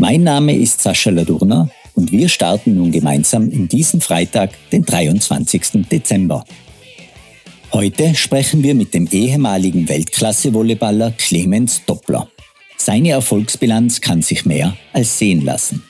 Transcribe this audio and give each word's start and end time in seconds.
Mein 0.00 0.22
Name 0.22 0.56
ist 0.56 0.80
Sascha 0.80 1.10
Ladurner 1.10 1.68
und 1.94 2.10
wir 2.10 2.30
starten 2.30 2.74
nun 2.74 2.90
gemeinsam 2.90 3.50
in 3.50 3.68
diesen 3.68 4.00
Freitag, 4.00 4.50
den 4.72 4.82
23. 4.82 5.86
Dezember. 5.92 6.42
Heute 7.70 8.14
sprechen 8.14 8.62
wir 8.62 8.74
mit 8.74 8.94
dem 8.94 9.06
ehemaligen 9.12 9.90
Weltklasse-Volleyballer 9.90 11.10
Clemens 11.18 11.82
Doppler. 11.84 12.30
Seine 12.78 13.10
Erfolgsbilanz 13.10 14.00
kann 14.00 14.22
sich 14.22 14.46
mehr 14.46 14.74
als 14.94 15.18
sehen 15.18 15.44
lassen. 15.44 15.82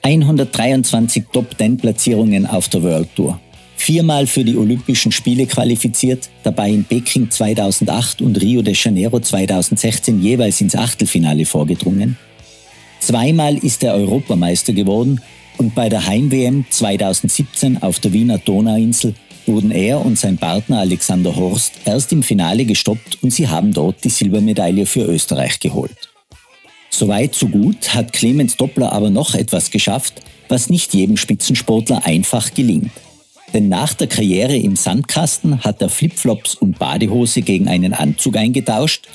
123 0.00 1.24
Top-10-Platzierungen 1.30 2.46
auf 2.46 2.70
der 2.70 2.82
World 2.84 3.14
Tour. 3.14 3.38
Viermal 3.76 4.26
für 4.26 4.44
die 4.44 4.56
Olympischen 4.56 5.12
Spiele 5.12 5.44
qualifiziert, 5.44 6.30
dabei 6.42 6.70
in 6.70 6.84
Peking 6.84 7.30
2008 7.30 8.22
und 8.22 8.40
Rio 8.40 8.62
de 8.62 8.72
Janeiro 8.74 9.20
2016 9.20 10.22
jeweils 10.22 10.62
ins 10.62 10.74
Achtelfinale 10.74 11.44
vorgedrungen 11.44 12.16
Zweimal 13.00 13.56
ist 13.56 13.82
er 13.82 13.94
Europameister 13.94 14.72
geworden 14.72 15.20
und 15.58 15.74
bei 15.74 15.88
der 15.88 16.06
Heim-WM 16.06 16.66
2017 16.68 17.82
auf 17.82 18.00
der 18.00 18.12
Wiener 18.12 18.38
Donauinsel 18.38 19.14
wurden 19.46 19.70
er 19.70 20.04
und 20.04 20.18
sein 20.18 20.38
Partner 20.38 20.80
Alexander 20.80 21.36
Horst 21.36 21.74
erst 21.84 22.12
im 22.12 22.22
Finale 22.22 22.64
gestoppt 22.64 23.22
und 23.22 23.30
sie 23.30 23.48
haben 23.48 23.72
dort 23.72 24.02
die 24.04 24.10
Silbermedaille 24.10 24.86
für 24.86 25.04
Österreich 25.04 25.60
geholt. 25.60 26.10
Soweit 26.90 27.34
so 27.34 27.48
gut 27.48 27.94
hat 27.94 28.12
Clemens 28.12 28.56
Doppler 28.56 28.92
aber 28.92 29.10
noch 29.10 29.34
etwas 29.34 29.70
geschafft, 29.70 30.22
was 30.48 30.70
nicht 30.70 30.94
jedem 30.94 31.16
Spitzensportler 31.16 32.04
einfach 32.04 32.54
gelingt. 32.54 32.92
Denn 33.52 33.68
nach 33.68 33.94
der 33.94 34.08
Karriere 34.08 34.56
im 34.56 34.76
Sandkasten 34.76 35.62
hat 35.62 35.80
er 35.80 35.88
Flipflops 35.88 36.54
und 36.54 36.78
Badehose 36.78 37.42
gegen 37.42 37.68
einen 37.68 37.92
Anzug 37.92 38.36
eingetauscht 38.36 39.06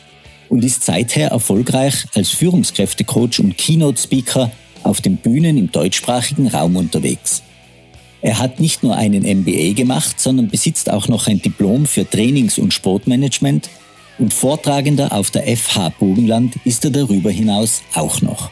und 0.52 0.66
ist 0.66 0.84
seither 0.84 1.30
erfolgreich 1.30 2.06
als 2.14 2.30
Führungskräftecoach 2.32 3.40
und 3.40 3.58
Keynote-Speaker 3.58 4.52
auf 4.84 5.00
den 5.00 5.16
Bühnen 5.16 5.58
im 5.58 5.72
deutschsprachigen 5.72 6.48
Raum 6.50 6.76
unterwegs. 6.76 7.42
Er 8.22 8.38
hat 8.38 8.60
nicht 8.60 8.84
nur 8.84 8.98
einen 8.98 9.24
MBA 9.24 9.74
gemacht, 9.74 10.20
sondern 10.20 10.50
besitzt 10.50 10.92
auch 10.92 11.08
noch 11.08 11.28
ein 11.28 11.42
Diplom 11.42 11.86
für 11.86 12.08
Trainings- 12.08 12.60
und 12.60 12.74
Sportmanagement 12.74 13.70
und 14.20 14.34
Vortragender 14.34 15.14
auf 15.14 15.32
der 15.32 15.48
FH 15.56 15.94
Burgenland 15.98 16.56
ist 16.66 16.84
er 16.84 16.92
darüber 16.92 17.32
hinaus 17.32 17.82
auch 17.94 18.22
noch. 18.22 18.52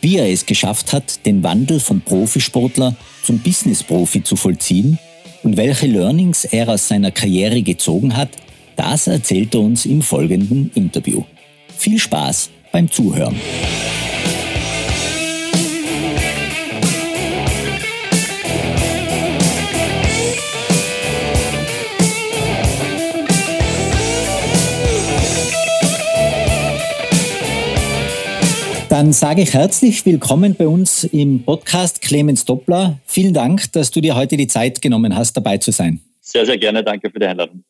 Wie 0.00 0.16
er 0.16 0.28
es 0.28 0.46
geschafft 0.46 0.92
hat, 0.92 1.24
den 1.24 1.44
Wandel 1.44 1.78
vom 1.78 2.00
Profisportler 2.00 2.96
zum 3.22 3.38
Business-Profi 3.38 4.24
zu 4.24 4.34
vollziehen 4.34 4.98
und 5.44 5.56
welche 5.56 5.86
Learnings 5.86 6.44
er 6.44 6.68
aus 6.68 6.88
seiner 6.88 7.12
Karriere 7.12 7.62
gezogen 7.62 8.16
hat, 8.16 8.30
das 8.76 9.06
erzählt 9.06 9.54
er 9.54 9.60
uns 9.60 9.86
im 9.86 10.02
folgenden 10.02 10.70
Interview. 10.74 11.24
Viel 11.76 11.98
Spaß 11.98 12.50
beim 12.72 12.90
Zuhören. 12.90 13.36
Dann 28.92 29.14
sage 29.14 29.40
ich 29.40 29.54
herzlich 29.54 30.04
willkommen 30.04 30.54
bei 30.54 30.68
uns 30.68 31.04
im 31.04 31.42
Podcast 31.44 32.02
Clemens 32.02 32.44
Doppler. 32.44 33.00
Vielen 33.06 33.32
Dank, 33.32 33.72
dass 33.72 33.90
du 33.90 34.02
dir 34.02 34.14
heute 34.14 34.36
die 34.36 34.46
Zeit 34.46 34.82
genommen 34.82 35.16
hast, 35.16 35.32
dabei 35.32 35.56
zu 35.56 35.72
sein. 35.72 36.02
Sehr, 36.20 36.44
sehr 36.44 36.58
gerne. 36.58 36.84
Danke 36.84 37.10
für 37.10 37.18
die 37.18 37.24
Einladung. 37.24 37.64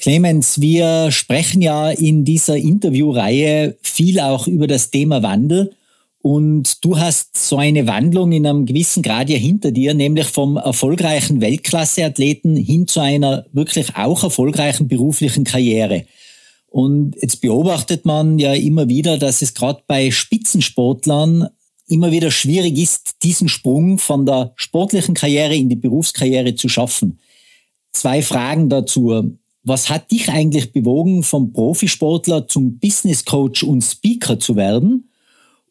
Clemens, 0.00 0.62
wir 0.62 1.10
sprechen 1.10 1.60
ja 1.60 1.90
in 1.90 2.24
dieser 2.24 2.56
Interviewreihe 2.56 3.76
viel 3.82 4.18
auch 4.18 4.46
über 4.46 4.66
das 4.66 4.90
Thema 4.90 5.22
Wandel. 5.22 5.74
Und 6.22 6.84
du 6.84 6.98
hast 6.98 7.36
so 7.36 7.58
eine 7.58 7.86
Wandlung 7.86 8.32
in 8.32 8.46
einem 8.46 8.64
gewissen 8.64 9.02
Grad 9.02 9.28
ja 9.28 9.36
hinter 9.36 9.72
dir, 9.72 9.92
nämlich 9.92 10.26
vom 10.26 10.56
erfolgreichen 10.56 11.42
Weltklasseathleten 11.42 12.56
hin 12.56 12.86
zu 12.86 13.00
einer 13.00 13.44
wirklich 13.52 13.94
auch 13.96 14.22
erfolgreichen 14.22 14.88
beruflichen 14.88 15.44
Karriere. 15.44 16.06
Und 16.68 17.16
jetzt 17.20 17.42
beobachtet 17.42 18.06
man 18.06 18.38
ja 18.38 18.54
immer 18.54 18.88
wieder, 18.88 19.18
dass 19.18 19.42
es 19.42 19.52
gerade 19.54 19.82
bei 19.86 20.10
Spitzensportlern 20.10 21.48
immer 21.88 22.10
wieder 22.10 22.30
schwierig 22.30 22.78
ist, 22.78 23.22
diesen 23.22 23.48
Sprung 23.48 23.98
von 23.98 24.24
der 24.24 24.52
sportlichen 24.56 25.14
Karriere 25.14 25.56
in 25.56 25.68
die 25.68 25.76
Berufskarriere 25.76 26.54
zu 26.54 26.68
schaffen. 26.68 27.18
Zwei 27.92 28.22
Fragen 28.22 28.68
dazu. 28.68 29.36
Was 29.62 29.90
hat 29.90 30.10
dich 30.10 30.30
eigentlich 30.30 30.72
bewogen, 30.72 31.22
vom 31.22 31.52
Profisportler 31.52 32.48
zum 32.48 32.78
Business 32.78 33.24
Coach 33.24 33.62
und 33.62 33.82
Speaker 33.82 34.38
zu 34.38 34.56
werden? 34.56 35.10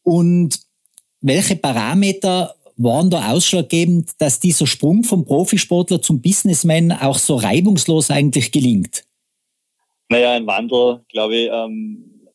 Und 0.04 0.60
welche 1.22 1.56
Parameter 1.56 2.56
waren 2.78 3.10
da 3.10 3.32
ausschlaggebend, 3.32 4.12
dass 4.20 4.40
dieser 4.40 4.66
Sprung 4.66 5.04
vom 5.04 5.26
Profisportler 5.26 6.02
zum 6.02 6.22
Businessman 6.22 6.92
auch 6.92 7.18
so 7.18 7.36
reibungslos 7.36 8.10
eigentlich 8.10 8.52
gelingt? 8.52 9.06
Naja, 10.08 10.34
ein 10.34 10.48
Wandel, 10.48 11.02
glaube 11.10 11.36
ich, 11.36 11.50
ähm, 11.52 12.28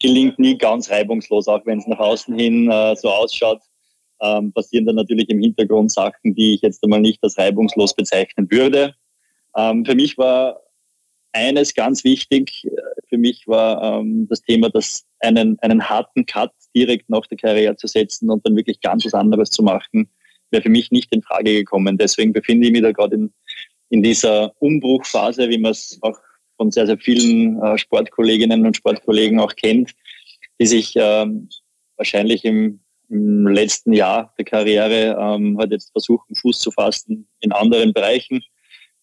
gelingt 0.00 0.38
nie 0.38 0.56
ganz 0.56 0.90
reibungslos, 0.90 1.48
auch 1.48 1.64
wenn 1.66 1.78
es 1.78 1.86
nach 1.86 1.98
außen 1.98 2.38
hin 2.38 2.70
äh, 2.70 2.94
so 2.96 3.10
ausschaut. 3.10 3.60
Ähm, 4.20 4.52
passieren 4.52 4.86
dann 4.86 4.96
natürlich 4.96 5.28
im 5.30 5.40
Hintergrund 5.40 5.90
Sachen, 5.90 6.34
die 6.34 6.54
ich 6.54 6.62
jetzt 6.62 6.82
einmal 6.84 7.00
nicht 7.00 7.22
als 7.22 7.36
reibungslos 7.36 7.92
bezeichnen 7.92 8.48
würde. 8.50 8.94
Ähm, 9.56 9.84
für 9.84 9.96
mich 9.96 10.16
war 10.16 10.60
eines 11.32 11.74
ganz 11.74 12.04
wichtig 12.04 12.66
äh, 12.66 12.70
für 13.08 13.18
mich 13.18 13.46
war 13.46 14.00
ähm, 14.00 14.26
das 14.28 14.42
Thema, 14.42 14.70
dass 14.70 15.04
einen, 15.20 15.58
einen 15.60 15.88
harten 15.88 16.24
Cut 16.26 16.52
direkt 16.74 17.10
nach 17.10 17.26
der 17.26 17.38
Karriere 17.38 17.76
zu 17.76 17.86
setzen 17.86 18.30
und 18.30 18.46
dann 18.46 18.56
wirklich 18.56 18.80
ganz 18.80 19.04
was 19.04 19.14
anderes 19.14 19.50
zu 19.50 19.62
machen, 19.62 20.08
wäre 20.50 20.62
für 20.62 20.70
mich 20.70 20.90
nicht 20.90 21.12
in 21.12 21.22
Frage 21.22 21.52
gekommen. 21.52 21.98
Deswegen 21.98 22.32
befinde 22.32 22.66
ich 22.66 22.72
mich 22.72 22.82
da 22.82 22.92
gerade 22.92 23.16
in, 23.16 23.32
in 23.90 24.02
dieser 24.02 24.52
Umbruchphase, 24.60 25.48
wie 25.50 25.58
man 25.58 25.72
es 25.72 25.98
auch 26.02 26.18
von 26.56 26.70
sehr, 26.70 26.86
sehr 26.86 26.98
vielen 26.98 27.62
äh, 27.62 27.76
Sportkolleginnen 27.76 28.64
und 28.64 28.76
Sportkollegen 28.76 29.40
auch 29.40 29.54
kennt, 29.56 29.92
die 30.58 30.66
sich 30.66 30.94
ähm, 30.96 31.48
wahrscheinlich 31.96 32.44
im, 32.44 32.80
im 33.10 33.46
letzten 33.46 33.92
Jahr 33.92 34.32
der 34.38 34.44
Karriere 34.44 35.18
ähm, 35.20 35.58
halt 35.58 35.72
jetzt 35.72 35.92
versuchen, 35.92 36.34
Fuß 36.34 36.60
zu 36.60 36.70
fassen 36.70 37.26
in 37.40 37.52
anderen 37.52 37.92
Bereichen 37.92 38.42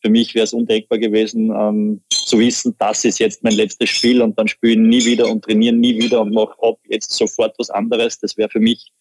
für 0.01 0.09
mich 0.09 0.33
wäre 0.33 0.45
es 0.45 0.53
undenkbar 0.53 0.97
gewesen, 0.97 1.51
ähm, 1.51 2.01
zu 2.29 2.39
wissen, 2.39 2.75
das 2.79 3.05
ist 3.05 3.19
jetzt 3.19 3.43
mein 3.43 3.53
letztes 3.53 3.89
Spiel 3.89 4.21
und 4.21 4.37
dann 4.37 4.47
spielen 4.47 4.87
nie 4.87 5.03
wieder 5.05 5.29
und 5.29 5.43
trainieren 5.43 5.79
nie 5.79 5.97
wieder 5.97 6.21
und 6.21 6.33
mache 6.33 6.55
ab 6.61 6.77
jetzt 6.87 7.11
sofort 7.11 7.55
was 7.57 7.69
anderes. 7.69 8.19
Das 8.19 8.37
wäre 8.37 8.49
für 8.49 8.59
mich 8.59 8.91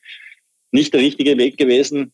nicht 0.72 0.92
der 0.92 1.00
richtige 1.00 1.36
Weg 1.38 1.56
gewesen. 1.56 2.12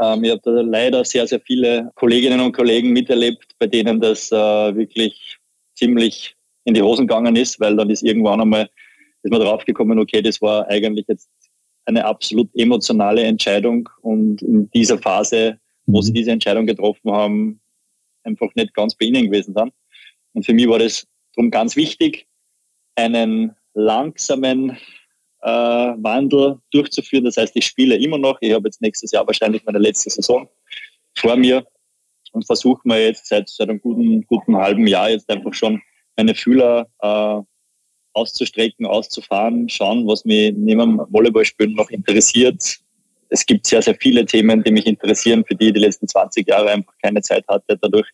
Ähm, 0.00 0.24
ich 0.24 0.30
habe 0.30 0.40
da 0.44 0.50
leider 0.50 1.04
sehr, 1.04 1.26
sehr 1.26 1.40
viele 1.40 1.90
Kolleginnen 1.94 2.40
und 2.40 2.52
Kollegen 2.52 2.92
miterlebt, 2.92 3.46
bei 3.58 3.66
denen 3.66 4.00
das 4.00 4.30
äh, 4.32 4.36
wirklich 4.36 5.38
ziemlich 5.74 6.36
in 6.64 6.74
die 6.74 6.82
Hosen 6.82 7.06
gegangen 7.06 7.36
ist, 7.36 7.58
weil 7.60 7.76
dann 7.76 7.90
ist 7.90 8.02
irgendwann 8.02 8.40
einmal 8.40 8.68
ist 9.22 9.30
man 9.30 9.40
draufgekommen, 9.40 9.98
okay, 9.98 10.20
das 10.20 10.42
war 10.42 10.68
eigentlich 10.68 11.06
jetzt 11.08 11.30
eine 11.84 12.04
absolut 12.04 12.48
emotionale 12.54 13.22
Entscheidung 13.22 13.88
und 14.00 14.42
in 14.42 14.70
dieser 14.70 14.98
Phase, 14.98 15.58
wo 15.86 16.00
sie 16.02 16.10
mhm. 16.10 16.14
diese 16.14 16.30
Entscheidung 16.32 16.66
getroffen 16.66 17.12
haben, 17.12 17.60
einfach 18.24 18.48
nicht 18.54 18.74
ganz 18.74 18.94
bei 18.94 19.06
ihnen 19.06 19.26
gewesen 19.26 19.54
sind. 19.54 19.72
Und 20.34 20.44
für 20.44 20.54
mich 20.54 20.68
war 20.68 20.78
das 20.78 21.06
darum 21.34 21.50
ganz 21.50 21.76
wichtig, 21.76 22.26
einen 22.94 23.54
langsamen 23.74 24.78
äh, 25.42 25.48
Wandel 25.48 26.58
durchzuführen. 26.70 27.24
Das 27.24 27.36
heißt, 27.36 27.56
ich 27.56 27.66
spiele 27.66 27.96
immer 27.96 28.18
noch. 28.18 28.38
Ich 28.40 28.52
habe 28.52 28.68
jetzt 28.68 28.80
nächstes 28.80 29.12
Jahr 29.12 29.26
wahrscheinlich 29.26 29.64
meine 29.64 29.78
letzte 29.78 30.10
Saison 30.10 30.48
vor 31.16 31.36
mir 31.36 31.66
und 32.32 32.46
versuche 32.46 32.80
mir 32.84 33.02
jetzt 33.02 33.26
seit, 33.26 33.48
seit 33.48 33.68
einem 33.68 33.80
guten, 33.80 34.24
guten 34.26 34.56
halben 34.56 34.86
Jahr 34.86 35.10
jetzt 35.10 35.28
einfach 35.30 35.52
schon 35.54 35.80
meine 36.16 36.34
Fühler 36.34 36.88
äh, 37.00 37.40
auszustrecken, 38.14 38.86
auszufahren, 38.86 39.68
schauen, 39.68 40.06
was 40.06 40.24
mich 40.24 40.52
neben 40.54 40.98
Volleyballspielen 41.10 41.74
noch 41.74 41.90
interessiert, 41.90 42.82
es 43.32 43.46
gibt 43.46 43.66
sehr, 43.66 43.82
sehr 43.82 43.96
viele 43.98 44.24
Themen, 44.26 44.62
die 44.62 44.70
mich 44.70 44.86
interessieren, 44.86 45.44
für 45.44 45.54
die 45.54 45.68
ich 45.68 45.72
die 45.72 45.80
letzten 45.80 46.06
20 46.06 46.46
Jahre 46.46 46.70
einfach 46.70 46.92
keine 47.02 47.22
Zeit 47.22 47.46
hatte, 47.48 47.78
dadurch, 47.80 48.08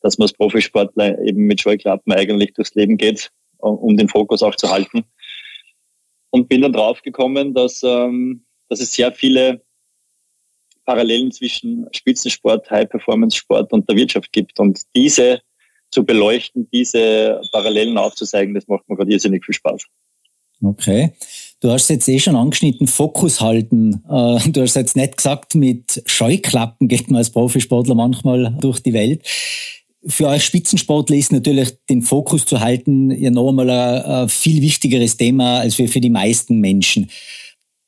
dass 0.00 0.18
man 0.18 0.24
als 0.24 0.32
Profisportler 0.32 1.18
eben 1.20 1.46
mit 1.46 1.60
Scheuklappen 1.60 2.12
eigentlich 2.12 2.54
durchs 2.54 2.74
Leben 2.74 2.96
geht, 2.96 3.30
um 3.58 3.96
den 3.96 4.08
Fokus 4.08 4.42
auch 4.42 4.54
zu 4.56 4.70
halten. 4.70 5.04
und 6.30 6.48
bin 6.48 6.62
dann 6.62 6.72
draufgekommen, 6.72 7.54
dass, 7.54 7.82
ähm, 7.82 8.44
dass 8.68 8.80
es 8.80 8.92
sehr 8.92 9.12
viele 9.12 9.62
Parallelen 10.84 11.30
zwischen 11.30 11.86
Spitzensport, 11.92 12.70
High-Performance-Sport 12.70 13.72
und 13.72 13.88
der 13.88 13.96
Wirtschaft 13.96 14.32
gibt. 14.32 14.58
Und 14.58 14.80
diese 14.94 15.42
zu 15.90 16.04
beleuchten, 16.04 16.68
diese 16.72 17.40
Parallelen 17.52 17.98
aufzuzeigen, 17.98 18.54
das 18.54 18.66
macht 18.68 18.88
mir 18.88 18.96
gerade 18.96 19.12
irrsinnig 19.12 19.44
viel 19.44 19.54
Spaß. 19.54 19.82
Okay. 20.62 21.12
Du 21.60 21.70
hast 21.70 21.88
jetzt 21.90 22.08
eh 22.08 22.18
schon 22.18 22.36
angeschnitten, 22.36 22.86
Fokus 22.86 23.40
halten. 23.40 24.04
Äh, 24.08 24.50
du 24.50 24.62
hast 24.62 24.76
jetzt 24.76 24.96
nicht 24.96 25.16
gesagt, 25.16 25.54
mit 25.54 26.02
Scheuklappen 26.06 26.88
geht 26.88 27.10
man 27.10 27.18
als 27.18 27.30
Profisportler 27.30 27.94
manchmal 27.94 28.56
durch 28.60 28.80
die 28.80 28.92
Welt. 28.92 29.26
Für 30.06 30.28
euch 30.28 30.44
Spitzensportler 30.44 31.16
ist 31.16 31.32
natürlich 31.32 31.76
den 31.90 32.00
Fokus 32.00 32.46
zu 32.46 32.60
halten 32.60 33.10
ja 33.10 33.30
noch 33.30 33.50
einmal 33.50 33.68
ein, 33.68 34.28
viel 34.28 34.62
wichtigeres 34.62 35.16
Thema 35.16 35.60
als 35.60 35.74
für, 35.74 35.88
für 35.88 36.00
die 36.00 36.10
meisten 36.10 36.58
Menschen. 36.58 37.10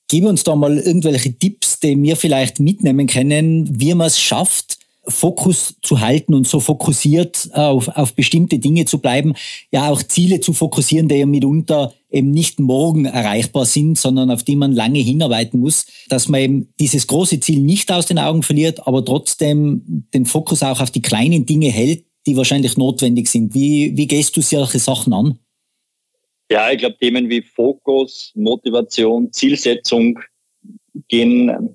Gib 0.08 0.24
uns 0.26 0.44
da 0.44 0.54
mal 0.54 0.76
irgendwelche 0.76 1.32
Tipps, 1.32 1.80
die 1.80 2.00
wir 2.02 2.16
vielleicht 2.16 2.60
mitnehmen 2.60 3.06
können, 3.06 3.80
wie 3.80 3.94
man 3.94 4.08
es 4.08 4.20
schafft, 4.20 4.81
Fokus 5.06 5.76
zu 5.82 6.00
halten 6.00 6.32
und 6.32 6.46
so 6.46 6.60
fokussiert 6.60 7.48
auf, 7.52 7.88
auf 7.88 8.14
bestimmte 8.14 8.58
Dinge 8.58 8.84
zu 8.84 8.98
bleiben, 8.98 9.34
ja 9.72 9.90
auch 9.90 10.02
Ziele 10.02 10.40
zu 10.40 10.52
fokussieren, 10.52 11.08
die 11.08 11.16
ja 11.16 11.26
mitunter 11.26 11.92
eben 12.10 12.30
nicht 12.30 12.60
morgen 12.60 13.06
erreichbar 13.06 13.64
sind, 13.64 13.98
sondern 13.98 14.30
auf 14.30 14.44
die 14.44 14.54
man 14.54 14.72
lange 14.72 15.00
hinarbeiten 15.00 15.58
muss, 15.58 15.86
dass 16.08 16.28
man 16.28 16.40
eben 16.40 16.74
dieses 16.78 17.06
große 17.06 17.40
Ziel 17.40 17.60
nicht 17.60 17.90
aus 17.90 18.06
den 18.06 18.18
Augen 18.18 18.42
verliert, 18.42 18.86
aber 18.86 19.04
trotzdem 19.04 20.06
den 20.14 20.26
Fokus 20.26 20.62
auch 20.62 20.80
auf 20.80 20.90
die 20.90 21.02
kleinen 21.02 21.46
Dinge 21.46 21.70
hält, 21.70 22.04
die 22.26 22.36
wahrscheinlich 22.36 22.76
notwendig 22.76 23.28
sind. 23.28 23.54
Wie, 23.54 23.96
wie 23.96 24.06
gehst 24.06 24.36
du 24.36 24.40
solche 24.40 24.78
Sachen 24.78 25.12
an? 25.12 25.38
Ja, 26.50 26.70
ich 26.70 26.78
glaube, 26.78 26.98
Themen 26.98 27.28
wie 27.30 27.42
Fokus, 27.42 28.30
Motivation, 28.34 29.32
Zielsetzung 29.32 30.18
gehen 31.08 31.74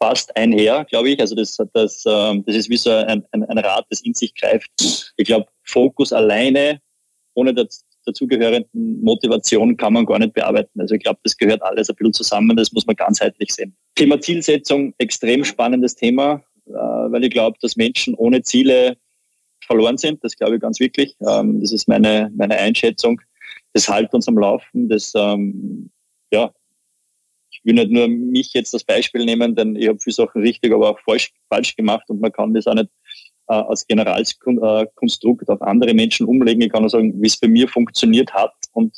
fast 0.00 0.34
einher, 0.36 0.84
glaube 0.88 1.10
ich. 1.10 1.20
Also 1.20 1.34
das, 1.34 1.56
das, 1.72 2.04
ähm, 2.06 2.44
das 2.46 2.56
ist 2.56 2.70
wie 2.70 2.76
so 2.76 2.90
ein, 2.90 3.24
ein, 3.32 3.58
Rad, 3.58 3.86
das 3.90 4.00
in 4.02 4.14
sich 4.14 4.34
greift. 4.34 4.70
Ich 5.16 5.26
glaube, 5.26 5.46
Fokus 5.64 6.12
alleine, 6.12 6.80
ohne 7.34 7.54
das 7.54 7.84
dazugehörenden 8.06 9.02
Motivation 9.02 9.76
kann 9.76 9.92
man 9.92 10.06
gar 10.06 10.18
nicht 10.18 10.32
bearbeiten. 10.32 10.80
Also 10.80 10.94
ich 10.94 11.02
glaube, 11.02 11.20
das 11.24 11.36
gehört 11.36 11.62
alles 11.62 11.90
ein 11.90 11.96
bisschen 11.96 12.12
zusammen, 12.12 12.56
das 12.56 12.72
muss 12.72 12.86
man 12.86 12.96
ganzheitlich 12.96 13.52
sehen. 13.52 13.76
Thema 13.96 14.20
Zielsetzung, 14.20 14.94
extrem 14.98 15.44
spannendes 15.44 15.94
Thema, 15.94 16.42
äh, 16.66 16.72
weil 16.72 17.24
ich 17.24 17.30
glaube, 17.30 17.58
dass 17.60 17.76
Menschen 17.76 18.14
ohne 18.14 18.42
Ziele 18.42 18.96
verloren 19.66 19.98
sind. 19.98 20.24
Das 20.24 20.36
glaube 20.36 20.56
ich 20.56 20.62
ganz 20.62 20.80
wirklich. 20.80 21.16
Ähm, 21.28 21.60
das 21.60 21.72
ist 21.72 21.88
meine, 21.88 22.30
meine 22.34 22.56
Einschätzung. 22.56 23.20
Das 23.74 23.92
hält 23.92 24.12
uns 24.14 24.26
am 24.28 24.38
Laufen. 24.38 24.88
Das 24.88 25.12
ähm, 25.14 25.90
ja, 26.32 26.50
ich 27.58 27.64
will 27.64 27.74
nicht 27.74 27.90
nur 27.90 28.08
mich 28.08 28.52
jetzt 28.54 28.72
als 28.72 28.84
Beispiel 28.84 29.24
nehmen, 29.24 29.54
denn 29.54 29.76
ich 29.76 29.88
habe 29.88 29.98
viele 29.98 30.14
Sachen 30.14 30.42
richtig, 30.42 30.72
aber 30.72 30.90
auch 30.90 31.00
falsch, 31.00 31.32
falsch 31.48 31.74
gemacht 31.76 32.08
und 32.08 32.20
man 32.20 32.32
kann 32.32 32.54
das 32.54 32.66
auch 32.66 32.74
nicht 32.74 32.88
äh, 33.48 33.54
als 33.54 33.86
Generalskonstrukt 33.86 35.48
auf 35.48 35.60
andere 35.62 35.94
Menschen 35.94 36.26
umlegen. 36.26 36.62
Ich 36.62 36.70
kann 36.70 36.82
nur 36.82 36.90
sagen, 36.90 37.20
wie 37.20 37.26
es 37.26 37.36
bei 37.36 37.48
mir 37.48 37.68
funktioniert 37.68 38.32
hat 38.32 38.54
und 38.72 38.96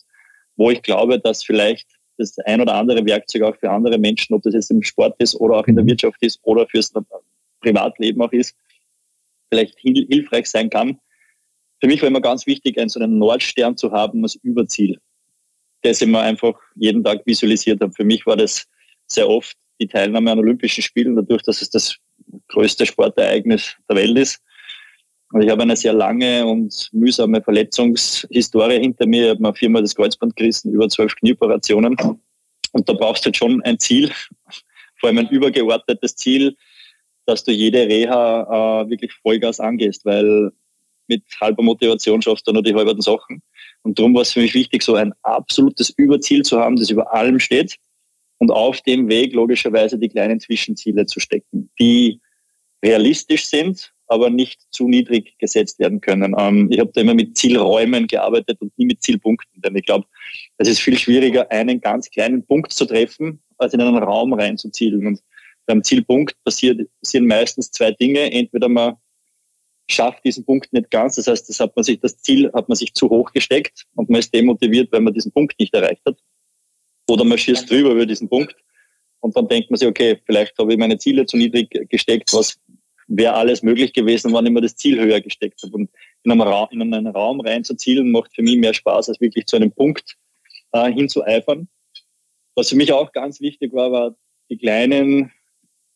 wo 0.57 0.71
ich 0.71 0.83
glaube, 0.83 1.19
dass 1.19 1.43
vielleicht 1.43 1.89
das 2.19 2.39
ein 2.41 2.61
oder 2.61 2.75
andere 2.75 3.05
Werkzeug 3.07 3.43
auch 3.43 3.57
für 3.57 3.71
andere 3.71 3.99
Menschen, 3.99 4.35
ob 4.35 4.43
das 4.43 4.55
jetzt 4.55 4.71
im 4.71 4.83
Sport 4.83 5.15
ist 5.19 5.35
oder 5.37 5.57
auch 5.57 5.67
in 5.67 5.75
der 5.75 5.85
mhm. 5.85 5.91
Wirtschaft 5.91 6.23
ist 6.23 6.39
oder 6.43 6.67
fürs 6.67 6.93
Privatleben 7.61 8.21
auch 8.21 8.33
ist, 8.33 8.55
vielleicht 9.51 9.79
hilfreich 9.79 10.47
sein 10.47 10.69
kann. 10.69 10.99
Für 11.81 11.87
mich 11.87 12.03
war 12.03 12.09
immer 12.09 12.21
ganz 12.21 12.47
wichtig, 12.47 12.79
einen 12.79 12.91
so 12.91 13.01
einen 13.01 13.19
Nordstern 13.19 13.77
zu 13.77 13.91
haben 13.91 14.23
als 14.23 14.35
Überziel 14.35 15.01
das 15.83 16.03
immer 16.03 16.21
einfach 16.21 16.55
jeden 16.77 17.03
Tag 17.03 17.23
visualisiert 17.25 17.81
habe. 17.81 17.93
Für 17.93 18.05
mich 18.05 18.27
war 18.27 18.37
das 18.37 18.67
sehr 19.07 19.29
oft 19.29 19.57
die 19.81 19.87
Teilnahme 19.87 20.31
an 20.31 20.39
Olympischen 20.39 20.83
Spielen, 20.83 21.17
dadurch, 21.17 21.43
dass 21.43 21.63
es 21.63 21.71
das 21.71 21.97
größte 22.49 22.87
Sportereignis 22.87 23.75
der 23.89 23.97
Welt 23.97 24.17
ist. 24.19 24.41
Und 25.33 25.43
ich 25.43 25.51
habe 25.51 25.63
eine 25.63 25.77
sehr 25.77 25.93
lange 25.93 26.45
und 26.45 26.89
mühsame 26.93 27.41
Verletzungshistorie 27.41 28.81
hinter 28.81 29.07
mir. 29.07 29.25
Ich 29.25 29.31
habe 29.31 29.43
mir 29.43 29.55
viermal 29.55 29.83
das 29.83 29.95
Kreuzband 29.95 30.35
gerissen, 30.37 30.73
über 30.73 30.89
zwölf 30.89 31.15
Knieoperationen. 31.17 31.97
Und 32.73 32.89
da 32.89 32.93
brauchst 32.93 33.25
du 33.25 33.27
halt 33.27 33.37
schon 33.37 33.63
ein 33.63 33.79
Ziel, 33.79 34.11
vor 34.99 35.09
allem 35.09 35.19
ein 35.19 35.29
übergeordnetes 35.29 36.17
Ziel, 36.17 36.57
dass 37.27 37.45
du 37.45 37.53
jede 37.53 37.87
Reha 37.87 38.83
äh, 38.83 38.91
wirklich 38.91 39.13
Vollgas 39.23 39.61
angehst, 39.61 40.05
weil 40.05 40.53
mit 41.07 41.23
halber 41.41 41.63
Motivation 41.63 42.23
schaffst 42.23 42.47
du 42.47 42.53
nur 42.53 42.63
die 42.63 42.75
halben 42.75 43.01
Sachen. 43.01 43.43
Und 43.83 43.99
darum 43.99 44.15
war 44.15 44.23
es 44.23 44.33
für 44.33 44.41
mich 44.41 44.55
wichtig, 44.55 44.83
so 44.83 44.95
ein 44.95 45.13
absolutes 45.23 45.91
Überziel 45.91 46.43
zu 46.43 46.61
haben, 46.61 46.77
das 46.77 46.91
über 46.91 47.13
allem 47.15 47.39
steht 47.39 47.77
und 48.39 48.51
auf 48.51 48.81
dem 48.83 49.09
Weg 49.09 49.33
logischerweise 49.33 49.99
die 49.99 50.09
kleinen 50.09 50.41
Zwischenziele 50.41 51.07
zu 51.07 51.21
stecken, 51.21 51.71
die 51.79 52.21
realistisch 52.85 53.47
sind, 53.47 53.93
aber 54.07 54.29
nicht 54.29 54.61
zu 54.71 54.89
niedrig 54.89 55.39
gesetzt 55.39 55.79
werden 55.79 56.01
können. 56.01 56.35
Ähm, 56.37 56.69
ich 56.71 56.81
habe 56.81 56.91
da 56.93 57.01
immer 57.01 57.15
mit 57.15 57.37
Zielräumen 57.37 58.07
gearbeitet 58.07 58.61
und 58.61 58.77
nie 58.79 58.87
mit 58.87 59.03
Zielpunkten, 59.03 59.63
denn 59.63 59.77
ich 59.77 59.85
glaube, 59.85 60.07
es 60.59 60.69
ist 60.69 60.81
viel 60.81 60.99
schwieriger, 60.99 61.51
einen 61.51 61.81
ganz 61.81 62.11
kleinen 62.11 62.45
Punkt 62.45 62.73
zu 62.73 62.87
treffen, 62.87 63.41
als 63.59 63.75
in 63.75 63.81
einen 63.81 63.99
Raum 63.99 64.33
reinzuzielen. 64.33 65.07
Und 65.07 65.21
beim 65.67 65.85
Zielpunkt 65.85 66.35
passieren 66.45 66.89
meistens 67.21 67.71
zwei 67.71 67.93
Dinge. 67.93 68.33
Entweder 68.33 68.69
man 68.69 68.97
schafft 69.93 70.25
diesen 70.25 70.45
Punkt 70.45 70.73
nicht 70.73 70.91
ganz. 70.91 71.17
Das 71.17 71.27
heißt, 71.27 71.49
das 71.49 71.61
hat 71.61 71.75
man 71.77 71.83
sich, 71.83 72.01
das 72.01 72.19
Ziel 72.19 72.51
hat 72.53 72.69
man 72.69 72.77
sich 72.77 72.95
zu 72.95 73.09
hoch 73.09 73.33
gesteckt 73.33 73.87
und 73.95 74.09
man 74.09 74.21
ist 74.21 74.33
demotiviert, 74.33 74.91
weil 74.93 75.01
man 75.01 75.13
diesen 75.13 75.33
Punkt 75.33 75.59
nicht 75.59 75.75
erreicht 75.75 76.03
hat. 76.07 76.17
Oder 77.09 77.25
man 77.25 77.39
schießt 77.39 77.69
drüber 77.71 77.91
über 77.91 78.07
diesen 78.07 78.29
Punkt 78.29 78.55
und 79.21 79.37
dann 79.37 79.49
denkt 79.49 79.71
man 79.71 79.79
sich, 79.79 79.89
okay, 79.89 80.21
vielleicht 80.25 80.57
habe 80.59 80.73
ich 80.73 80.79
meine 80.79 80.99
Ziele 80.99 81.27
zu 81.27 81.37
niedrig 81.37 81.89
gesteckt, 81.89 82.33
was 82.33 82.59
wäre 83.09 83.35
alles 83.35 83.63
möglich 83.63 83.93
gewesen, 83.93 84.33
wenn 84.33 84.47
ich 84.47 84.53
mir 84.53 84.61
das 84.61 84.77
Ziel 84.77 85.01
höher 85.01 85.21
gesteckt 85.21 85.61
habe. 85.65 85.75
Und 85.75 85.91
in 86.23 86.31
einen, 86.31 86.41
Raum, 86.43 86.69
in 86.71 86.83
einen 86.83 87.07
Raum 87.09 87.41
reinzuzielen, 87.41 88.13
macht 88.13 88.35
für 88.35 88.43
mich 88.43 88.57
mehr 88.57 88.75
Spaß, 88.75 89.09
als 89.09 89.21
wirklich 89.21 89.47
zu 89.47 89.57
einem 89.57 89.73
Punkt 89.73 90.17
äh, 90.73 90.93
hinzueifern. 90.93 91.69
Was 92.55 92.69
für 92.69 92.77
mich 92.77 92.93
auch 92.93 93.11
ganz 93.13 93.41
wichtig 93.41 93.73
war, 93.73 93.91
war 93.91 94.17
die 94.49 94.59
kleinen, 94.59 95.33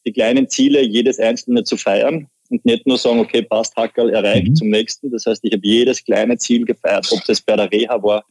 die 0.05 0.13
kleinen 0.13 0.49
Ziele 0.49 0.83
jedes 0.83 1.21
einzelne 1.21 1.63
zu 1.63 1.77
feiern 1.77 2.29
und 2.55 2.65
nicht 2.65 2.87
nur 2.87 2.99
sagen, 2.99 3.19
okay, 3.19 3.43
passt, 3.43 3.75
Hackerl 3.77 4.11
erreicht 4.11 4.49
mhm. 4.49 4.55
zum 4.55 4.69
nächsten. 4.69 5.11
Das 5.11 5.27
heißt, 5.27 5.41
ich 5.43 5.53
habe 5.53 5.67
jedes 5.67 6.05
kleine 6.05 6.39
Ziel 6.39 6.65
gefeiert, 6.65 7.09
ob 7.11 7.25
das 7.25 7.41
bei 7.41 7.57
der 7.57 7.71
Reha 7.71 8.01
war, 8.03 8.25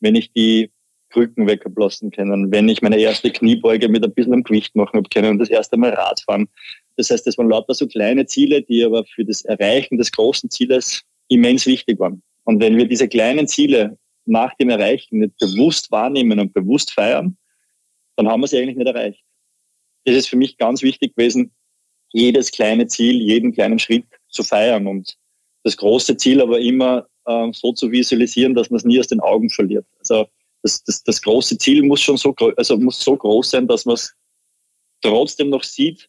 wenn 0.00 0.14
ich 0.14 0.32
die 0.32 0.70
Krücken 1.10 1.46
weggeblasen 1.46 2.10
können, 2.10 2.52
wenn 2.52 2.68
ich 2.68 2.82
meine 2.82 2.98
erste 2.98 3.30
Kniebeuge 3.30 3.88
mit 3.88 4.04
ein 4.04 4.12
bisschen 4.12 4.44
Gewicht 4.44 4.74
machen 4.76 4.98
habe 4.98 5.08
können 5.08 5.32
und 5.32 5.38
das 5.38 5.50
erste 5.50 5.76
Mal 5.76 5.90
Radfahren. 5.90 6.48
Das 6.96 7.10
heißt, 7.10 7.26
das 7.26 7.38
waren 7.38 7.48
lauter 7.48 7.74
so 7.74 7.86
kleine 7.86 8.26
Ziele, 8.26 8.62
die 8.62 8.84
aber 8.84 9.04
für 9.04 9.24
das 9.24 9.44
Erreichen 9.44 9.98
des 9.98 10.12
großen 10.12 10.50
Zieles 10.50 11.02
immens 11.28 11.66
wichtig 11.66 11.98
waren. 11.98 12.22
Und 12.44 12.60
wenn 12.60 12.76
wir 12.76 12.86
diese 12.86 13.08
kleinen 13.08 13.48
Ziele 13.48 13.98
nach 14.26 14.54
dem 14.54 14.70
Erreichen 14.70 15.18
nicht 15.18 15.36
bewusst 15.38 15.90
wahrnehmen 15.90 16.38
und 16.38 16.54
bewusst 16.54 16.92
feiern, 16.92 17.36
dann 18.16 18.28
haben 18.28 18.40
wir 18.40 18.46
sie 18.46 18.58
eigentlich 18.58 18.76
nicht 18.76 18.86
erreicht. 18.86 19.22
Das 20.04 20.14
ist 20.14 20.28
für 20.28 20.36
mich 20.36 20.56
ganz 20.56 20.82
wichtig 20.82 21.16
gewesen, 21.16 21.52
jedes 22.12 22.50
kleine 22.50 22.86
Ziel, 22.86 23.20
jeden 23.20 23.52
kleinen 23.52 23.78
Schritt 23.78 24.04
zu 24.28 24.42
feiern 24.42 24.86
und 24.86 25.16
das 25.64 25.76
große 25.76 26.16
Ziel 26.16 26.40
aber 26.40 26.60
immer 26.60 27.06
äh, 27.26 27.48
so 27.52 27.72
zu 27.72 27.90
visualisieren, 27.90 28.54
dass 28.54 28.70
man 28.70 28.78
es 28.78 28.84
nie 28.84 29.00
aus 29.00 29.08
den 29.08 29.20
Augen 29.20 29.50
verliert. 29.50 29.86
Also 29.98 30.26
das, 30.62 30.82
das, 30.84 31.02
das 31.02 31.22
große 31.22 31.58
Ziel 31.58 31.82
muss 31.82 32.00
schon 32.00 32.16
so, 32.16 32.34
also 32.56 32.76
muss 32.78 33.00
so 33.00 33.16
groß 33.16 33.50
sein, 33.50 33.66
dass 33.66 33.84
man 33.84 33.94
es 33.94 34.14
trotzdem 35.02 35.50
noch 35.50 35.64
sieht, 35.64 36.08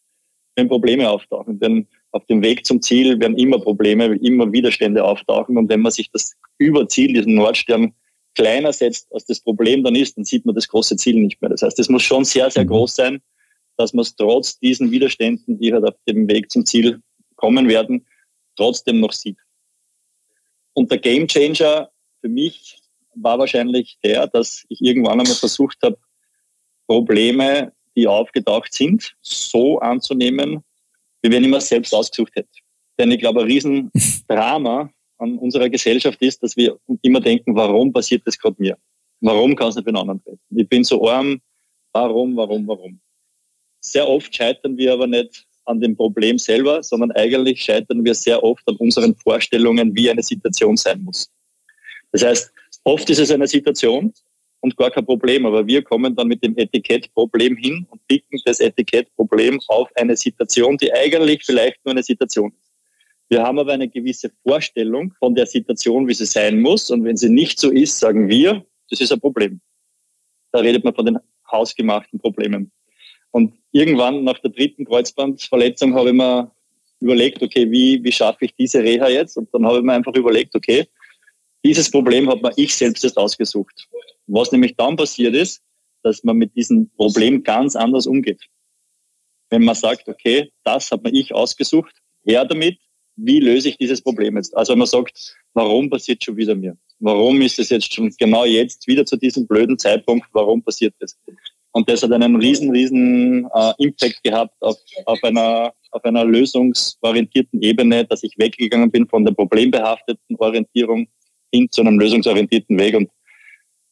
wenn 0.55 0.67
Probleme 0.67 1.09
auftauchen. 1.09 1.59
Denn 1.59 1.87
auf 2.11 2.25
dem 2.25 2.41
Weg 2.41 2.65
zum 2.65 2.81
Ziel 2.81 3.19
werden 3.19 3.37
immer 3.37 3.59
Probleme, 3.59 4.15
immer 4.17 4.51
Widerstände 4.51 5.03
auftauchen. 5.03 5.57
Und 5.57 5.69
wenn 5.69 5.81
man 5.81 5.91
sich 5.91 6.09
das 6.11 6.35
Überziel, 6.57 7.13
diesen 7.13 7.35
Nordstern, 7.35 7.93
kleiner 8.35 8.71
setzt, 8.71 9.11
als 9.13 9.25
das 9.25 9.39
Problem 9.39 9.83
dann 9.83 9.95
ist, 9.95 10.15
dann 10.17 10.23
sieht 10.23 10.45
man 10.45 10.55
das 10.55 10.67
große 10.67 10.95
Ziel 10.95 11.15
nicht 11.15 11.41
mehr. 11.41 11.49
Das 11.49 11.63
heißt, 11.63 11.79
es 11.79 11.89
muss 11.89 12.03
schon 12.03 12.23
sehr, 12.23 12.49
sehr 12.51 12.63
mhm. 12.63 12.69
groß 12.69 12.95
sein, 12.95 13.21
dass 13.77 13.93
man 13.93 14.03
es 14.03 14.15
trotz 14.15 14.59
diesen 14.59 14.91
Widerständen, 14.91 15.59
die 15.59 15.73
halt 15.73 15.85
auf 15.85 15.95
dem 16.07 16.27
Weg 16.27 16.51
zum 16.51 16.65
Ziel 16.65 17.01
kommen 17.35 17.69
werden, 17.69 18.05
trotzdem 18.55 18.99
noch 18.99 19.13
sieht. 19.13 19.37
Und 20.73 20.91
der 20.91 20.97
Game 20.97 21.27
Changer 21.27 21.89
für 22.21 22.29
mich 22.29 22.79
war 23.15 23.39
wahrscheinlich 23.39 23.97
der, 24.03 24.27
dass 24.27 24.65
ich 24.69 24.81
irgendwann 24.81 25.19
einmal 25.19 25.35
versucht 25.35 25.77
habe, 25.83 25.97
Probleme, 26.87 27.73
die 27.95 28.07
aufgetaucht 28.07 28.73
sind, 28.73 29.15
so 29.21 29.79
anzunehmen, 29.79 30.63
wie 31.21 31.31
wenn 31.31 31.43
ich 31.43 31.49
mir 31.49 31.61
selbst 31.61 31.93
ausgesucht 31.93 32.35
hätte. 32.35 32.49
Denn 32.97 33.11
ich 33.11 33.19
glaube, 33.19 33.41
ein 33.41 33.47
Riesendrama 33.47 34.89
an 35.17 35.37
unserer 35.37 35.69
Gesellschaft 35.69 36.21
ist, 36.21 36.41
dass 36.43 36.55
wir 36.55 36.79
immer 37.01 37.19
denken, 37.19 37.55
warum 37.55 37.91
passiert 37.91 38.25
das 38.25 38.37
gerade 38.37 38.55
mir? 38.59 38.77
Warum 39.19 39.55
kann 39.55 39.69
es 39.69 39.75
nicht 39.75 39.87
einen 39.87 39.97
anderen 39.97 40.23
treffen? 40.23 40.39
Ich 40.49 40.69
bin 40.69 40.83
so 40.83 41.07
arm, 41.09 41.41
warum, 41.91 42.35
warum, 42.37 42.67
warum? 42.67 42.99
Sehr 43.87 44.07
oft 44.07 44.35
scheitern 44.35 44.77
wir 44.77 44.91
aber 44.91 45.07
nicht 45.07 45.45
an 45.63 45.79
dem 45.79 45.95
Problem 45.95 46.37
selber, 46.37 46.83
sondern 46.83 47.11
eigentlich 47.11 47.61
scheitern 47.61 48.03
wir 48.03 48.15
sehr 48.15 48.43
oft 48.43 48.67
an 48.67 48.75
unseren 48.75 49.15
Vorstellungen, 49.15 49.95
wie 49.95 50.09
eine 50.09 50.23
Situation 50.23 50.75
sein 50.75 51.01
muss. 51.03 51.31
Das 52.11 52.23
heißt, 52.23 52.51
oft 52.83 53.09
ist 53.09 53.19
es 53.19 53.31
eine 53.31 53.47
Situation 53.47 54.13
und 54.59 54.75
gar 54.75 54.91
kein 54.91 55.05
Problem. 55.05 55.45
Aber 55.45 55.65
wir 55.65 55.81
kommen 55.83 56.15
dann 56.15 56.27
mit 56.27 56.43
dem 56.43 56.57
Etikettproblem 56.57 57.55
hin 57.55 57.87
und 57.89 58.05
picken 58.07 58.41
das 58.43 58.59
Etikettproblem 58.59 59.59
auf 59.67 59.89
eine 59.95 60.17
Situation, 60.17 60.75
die 60.77 60.91
eigentlich 60.91 61.45
vielleicht 61.45 61.83
nur 61.85 61.93
eine 61.93 62.03
Situation 62.03 62.51
ist. 62.51 62.73
Wir 63.29 63.41
haben 63.43 63.59
aber 63.59 63.73
eine 63.73 63.87
gewisse 63.87 64.31
Vorstellung 64.43 65.13
von 65.19 65.33
der 65.33 65.45
Situation, 65.45 66.07
wie 66.07 66.13
sie 66.13 66.25
sein 66.25 66.59
muss. 66.59 66.91
Und 66.91 67.05
wenn 67.05 67.15
sie 67.15 67.29
nicht 67.29 67.59
so 67.59 67.71
ist, 67.71 67.99
sagen 67.99 68.27
wir, 68.27 68.65
das 68.89 68.99
ist 68.99 69.13
ein 69.13 69.19
Problem. 69.21 69.61
Da 70.51 70.59
redet 70.59 70.83
man 70.83 70.93
von 70.93 71.05
den 71.05 71.19
hausgemachten 71.49 72.19
Problemen. 72.19 72.71
Und 73.31 73.53
irgendwann 73.71 74.23
nach 74.23 74.39
der 74.39 74.51
dritten 74.51 74.85
Kreuzbandverletzung 74.85 75.93
habe 75.93 76.09
ich 76.09 76.15
mir 76.15 76.51
überlegt, 76.99 77.41
okay, 77.43 77.69
wie, 77.69 78.03
wie 78.03 78.11
schaffe 78.11 78.45
ich 78.45 78.55
diese 78.55 78.81
Reha 78.81 79.09
jetzt? 79.09 79.37
Und 79.37 79.53
dann 79.53 79.65
habe 79.65 79.77
ich 79.77 79.83
mir 79.83 79.93
einfach 79.93 80.15
überlegt, 80.15 80.55
okay, 80.55 80.87
dieses 81.63 81.91
Problem 81.91 82.29
hat 82.29 82.41
man 82.41 82.53
ich 82.55 82.73
selbst 82.75 83.03
erst 83.03 83.17
ausgesucht. 83.17 83.87
Was 84.27 84.51
nämlich 84.51 84.75
dann 84.75 84.95
passiert 84.95 85.35
ist, 85.35 85.61
dass 86.03 86.23
man 86.23 86.37
mit 86.37 86.55
diesem 86.55 86.89
Problem 86.91 87.43
ganz 87.43 87.75
anders 87.75 88.07
umgeht. 88.07 88.41
Wenn 89.49 89.63
man 89.63 89.75
sagt, 89.75 90.07
okay, 90.07 90.51
das 90.63 90.91
hat 90.91 91.03
man 91.03 91.13
ich 91.13 91.33
ausgesucht, 91.33 91.95
her 92.25 92.45
damit, 92.45 92.77
wie 93.15 93.39
löse 93.39 93.69
ich 93.69 93.77
dieses 93.77 94.01
Problem 94.01 94.37
jetzt? 94.37 94.55
Also 94.55 94.73
wenn 94.73 94.79
man 94.79 94.87
sagt, 94.87 95.35
warum 95.53 95.89
passiert 95.89 96.23
schon 96.23 96.37
wieder 96.37 96.55
mir? 96.55 96.77
Warum 96.99 97.41
ist 97.41 97.59
es 97.59 97.69
jetzt 97.69 97.93
schon 97.93 98.13
genau 98.17 98.45
jetzt 98.45 98.87
wieder 98.87 99.05
zu 99.05 99.17
diesem 99.17 99.47
blöden 99.47 99.77
Zeitpunkt? 99.77 100.27
Warum 100.33 100.61
passiert 100.61 100.93
das? 100.99 101.17
Und 101.71 101.89
das 101.89 102.01
hat 102.01 102.11
einen 102.11 102.35
riesen, 102.37 102.71
riesen 102.71 103.47
äh, 103.53 103.73
Impact 103.77 104.23
gehabt 104.23 104.53
auf, 104.61 104.77
auf, 105.05 105.23
einer, 105.23 105.73
auf 105.91 106.03
einer 106.03 106.25
lösungsorientierten 106.25 107.61
Ebene, 107.61 108.05
dass 108.05 108.23
ich 108.23 108.33
weggegangen 108.37 108.89
bin 108.89 109.07
von 109.07 109.23
der 109.25 109.33
problembehafteten 109.33 110.35
Orientierung 110.37 111.07
hin 111.51 111.67
zu 111.69 111.81
einem 111.81 111.99
lösungsorientierten 111.99 112.77
Weg. 112.79 112.95
Und 112.95 113.09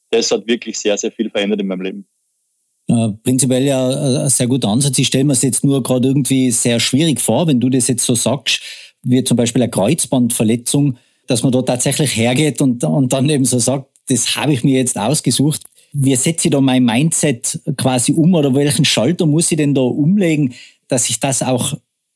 das 0.10 0.32
hat 0.32 0.48
wirklich 0.48 0.80
sehr, 0.80 0.98
sehr 0.98 1.12
viel 1.12 1.30
verändert 1.30 1.62
in 1.62 1.68
meinem 1.68 1.82
Leben. 1.82 2.08
Äh, 2.88 3.10
prinzipiell 3.24 3.64
ja 3.64 3.92
äh, 3.92 4.24
ein 4.24 4.30
sehr 4.30 4.48
guter 4.48 4.70
Ansatz. 4.70 4.98
Ich 4.98 5.08
stelle 5.08 5.24
mir 5.24 5.34
es 5.34 5.42
jetzt 5.42 5.64
nur 5.64 5.82
gerade 5.82 6.08
irgendwie 6.08 6.52
sehr 6.52 6.80
schwierig 6.80 7.20
vor, 7.20 7.48
wenn 7.48 7.60
du 7.60 7.70
das 7.70 7.88
jetzt 7.88 8.06
so 8.06 8.16
sagst 8.16 8.62
wie 9.06 9.24
zum 9.24 9.38
Beispiel 9.38 9.62
eine 9.62 9.72
Kreuzbandverletzung, 9.72 10.98
dass 11.28 11.44
man 11.44 11.52
da 11.52 11.62
tatsächlich 11.62 12.18
hergeht 12.18 12.62
und, 12.62 12.84
und 12.84 13.14
dann 13.14 13.30
eben 13.30 13.46
so 13.46 13.60
sagt, 13.60 13.88
das 14.10 14.36
habe 14.36 14.54
ich 14.54 14.64
mir 14.64 14.78
jetzt 14.80 14.98
ausgesucht. 14.98 15.64
Wie 15.98 16.16
setze 16.16 16.48
ich 16.48 16.52
da 16.52 16.62
mein 16.62 16.84
Mindset 16.84 17.60
quasi 17.78 18.12
um 18.12 18.34
oder 18.34 18.54
welchen 18.54 18.86
Schalter 18.86 19.26
muss 19.26 19.52
ich 19.52 19.58
denn 19.58 19.74
da 19.74 19.82
umlegen, 19.82 20.54
dass 20.88 21.10
ich 21.10 21.20
das 21.20 21.42
auch 21.42 21.74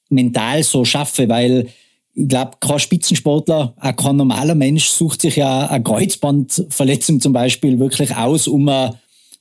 mental 0.10 0.64
so 0.64 0.84
schaffe? 0.86 1.30
Weil 1.30 1.68
ich 2.14 2.28
glaube, 2.28 2.52
kein 2.60 2.80
Spitzensportler, 2.80 3.74
auch 3.80 3.96
kein 3.96 4.18
normaler 4.18 4.56
Mensch 4.56 4.90
sucht 4.90 5.22
sich 5.22 5.38
ja 5.38 5.68
eine 5.68 5.84
Kreuzbandverletzung 5.84 7.22
zum 7.22 7.34
Beispiel 7.34 7.80
wirklich 7.80 8.16
aus, 8.16 8.48
um, 8.48 8.70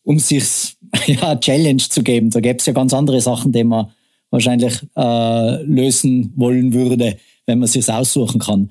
um 0.05 0.19
sich 0.19 0.45
ja, 1.07 1.31
eine 1.31 1.41
Challenge 1.41 1.83
zu 1.83 2.03
geben. 2.03 2.31
Da 2.31 2.41
gäbe 2.41 2.59
es 2.59 2.67
ja 2.67 2.73
ganz 2.73 2.95
andere 2.95 3.21
Sachen, 3.21 3.53
die 3.53 3.65
man 3.65 3.91
wahrscheinlich 4.31 4.75
äh, 4.97 5.63
lösen 5.63 6.33
wollen 6.37 6.73
würde 6.73 7.17
wenn 7.49 7.59
man 7.59 7.67
sich 7.67 7.91
aussuchen 7.91 8.39
kann. 8.39 8.71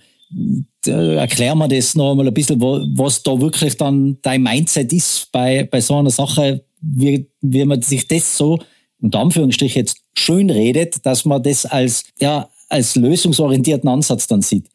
Erklär 0.85 1.55
mir 1.55 1.67
das 1.67 1.95
noch 1.95 2.11
einmal 2.11 2.27
ein 2.27 2.33
bisschen, 2.33 2.59
was 2.59 3.23
da 3.23 3.39
wirklich 3.39 3.77
dann 3.77 4.17
dein 4.21 4.43
Mindset 4.43 4.91
ist 4.91 5.31
bei, 5.31 5.63
bei 5.63 5.81
so 5.81 5.95
einer 5.95 6.09
Sache, 6.09 6.65
wie, 6.81 7.29
wie 7.41 7.65
man 7.65 7.81
sich 7.81 8.07
das 8.07 8.37
so, 8.37 8.59
unter 9.01 9.19
Anführungsstrich 9.19 9.75
jetzt 9.75 10.03
schön 10.17 10.49
redet, 10.49 11.05
dass 11.05 11.25
man 11.25 11.43
das 11.43 11.65
als, 11.65 12.03
ja, 12.19 12.49
als 12.69 12.95
lösungsorientierten 12.95 13.89
Ansatz 13.89 14.27
dann 14.27 14.41
sieht. 14.41 14.67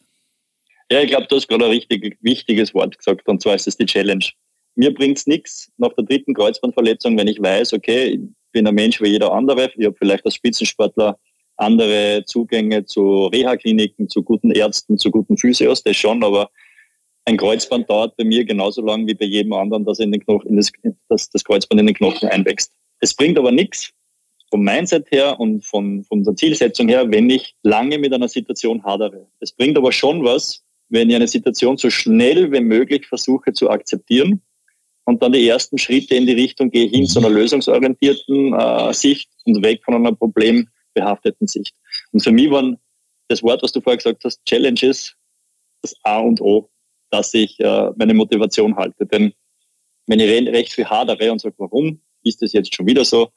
Ja, 0.90 1.00
ich 1.00 1.08
glaube, 1.08 1.26
du 1.26 1.36
hast 1.36 1.48
gerade 1.48 1.64
ein 1.64 1.70
richtig 1.70 2.18
wichtiges 2.20 2.74
Wort 2.74 2.96
gesagt, 2.96 3.28
und 3.28 3.42
zwar 3.42 3.54
ist 3.54 3.66
es 3.66 3.76
die 3.76 3.86
Challenge. 3.86 4.24
Mir 4.74 4.92
bringt 4.92 5.18
es 5.18 5.26
nichts 5.26 5.70
nach 5.76 5.92
der 5.94 6.04
dritten 6.04 6.34
Kreuzbandverletzung, 6.34 7.16
wenn 7.18 7.28
ich 7.28 7.40
weiß, 7.40 7.72
okay, 7.72 8.08
ich 8.08 8.20
bin 8.52 8.66
ein 8.66 8.74
Mensch 8.74 9.00
wie 9.00 9.08
jeder 9.08 9.32
andere, 9.32 9.70
ich 9.76 9.86
habe 9.86 9.96
vielleicht 9.98 10.24
als 10.24 10.34
Spitzensportler 10.34 11.18
andere 11.62 12.24
Zugänge 12.26 12.84
zu 12.84 13.26
Reha-Kliniken, 13.26 14.08
zu 14.08 14.22
guten 14.22 14.50
Ärzten, 14.50 14.98
zu 14.98 15.10
guten 15.10 15.36
Physios, 15.36 15.82
das 15.82 15.96
schon, 15.96 16.22
aber 16.22 16.50
ein 17.24 17.36
Kreuzband 17.36 17.88
dauert 17.88 18.16
bei 18.16 18.24
mir 18.24 18.44
genauso 18.44 18.82
lang 18.82 19.06
wie 19.06 19.14
bei 19.14 19.26
jedem 19.26 19.52
anderen, 19.52 19.84
dass, 19.84 20.00
in 20.00 20.12
den 20.12 20.20
Knochen, 20.20 20.50
in 20.50 20.56
das, 20.56 20.72
dass 21.08 21.30
das 21.30 21.44
Kreuzband 21.44 21.80
in 21.80 21.86
den 21.86 21.96
Knochen 21.96 22.28
einwächst. 22.28 22.72
Es 23.00 23.14
bringt 23.14 23.38
aber 23.38 23.52
nichts 23.52 23.92
vom 24.50 24.62
Mindset 24.62 25.10
her 25.10 25.40
und 25.40 25.64
von, 25.64 26.04
von 26.04 26.24
der 26.24 26.36
Zielsetzung 26.36 26.88
her, 26.88 27.10
wenn 27.10 27.30
ich 27.30 27.54
lange 27.62 27.96
mit 27.98 28.12
einer 28.12 28.28
Situation 28.28 28.82
hadere. 28.84 29.26
Es 29.40 29.52
bringt 29.52 29.78
aber 29.78 29.92
schon 29.92 30.24
was, 30.24 30.62
wenn 30.88 31.08
ich 31.08 31.16
eine 31.16 31.28
Situation 31.28 31.78
so 31.78 31.88
schnell 31.88 32.52
wie 32.52 32.60
möglich 32.60 33.06
versuche 33.06 33.52
zu 33.52 33.70
akzeptieren 33.70 34.42
und 35.04 35.22
dann 35.22 35.32
die 35.32 35.48
ersten 35.48 35.78
Schritte 35.78 36.16
in 36.16 36.26
die 36.26 36.34
Richtung 36.34 36.70
gehe 36.70 36.88
hin 36.88 37.06
zu 37.06 37.20
einer 37.20 37.30
lösungsorientierten 37.30 38.52
äh, 38.52 38.92
Sicht 38.92 39.30
und 39.44 39.64
weg 39.64 39.80
von 39.84 39.94
einer 39.94 40.12
Problem 40.12 40.68
behafteten 40.94 41.46
Sicht. 41.46 41.74
Und 42.12 42.22
für 42.22 42.32
mich 42.32 42.50
waren 42.50 42.78
das 43.28 43.42
Wort, 43.42 43.62
was 43.62 43.72
du 43.72 43.80
vorher 43.80 43.96
gesagt 43.96 44.24
hast, 44.24 44.44
Challenges, 44.44 45.14
das 45.82 45.94
A 46.02 46.18
und 46.18 46.40
O, 46.40 46.70
dass 47.10 47.34
ich 47.34 47.58
äh, 47.60 47.90
meine 47.96 48.14
Motivation 48.14 48.76
halte. 48.76 49.06
Denn 49.06 49.32
wenn 50.06 50.20
ich 50.20 50.28
recht 50.28 50.72
viel 50.72 50.86
hadere 50.86 51.30
und 51.30 51.40
sage, 51.40 51.54
warum 51.58 52.00
ist 52.24 52.42
das 52.42 52.52
jetzt 52.52 52.74
schon 52.74 52.86
wieder 52.86 53.04
so, 53.04 53.32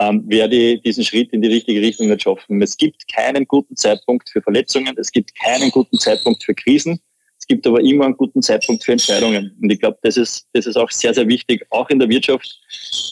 ähm, 0.00 0.24
werde 0.28 0.56
ich 0.56 0.82
diesen 0.82 1.04
Schritt 1.04 1.32
in 1.32 1.42
die 1.42 1.48
richtige 1.48 1.80
Richtung 1.80 2.08
nicht 2.08 2.22
schaffen. 2.22 2.62
Es 2.62 2.76
gibt 2.76 3.08
keinen 3.12 3.46
guten 3.46 3.76
Zeitpunkt 3.76 4.30
für 4.30 4.40
Verletzungen, 4.40 4.96
es 4.96 5.10
gibt 5.10 5.34
keinen 5.34 5.70
guten 5.70 5.98
Zeitpunkt 5.98 6.44
für 6.44 6.54
Krisen, 6.54 7.00
es 7.38 7.46
gibt 7.46 7.66
aber 7.66 7.80
immer 7.80 8.04
einen 8.04 8.16
guten 8.16 8.42
Zeitpunkt 8.42 8.84
für 8.84 8.92
Entscheidungen. 8.92 9.56
Und 9.60 9.70
ich 9.70 9.80
glaube, 9.80 9.98
das 10.02 10.16
ist, 10.16 10.46
das 10.52 10.66
ist 10.66 10.76
auch 10.76 10.90
sehr, 10.90 11.14
sehr 11.14 11.26
wichtig, 11.26 11.66
auch 11.70 11.88
in 11.90 11.98
der 11.98 12.08
Wirtschaft. 12.08 12.60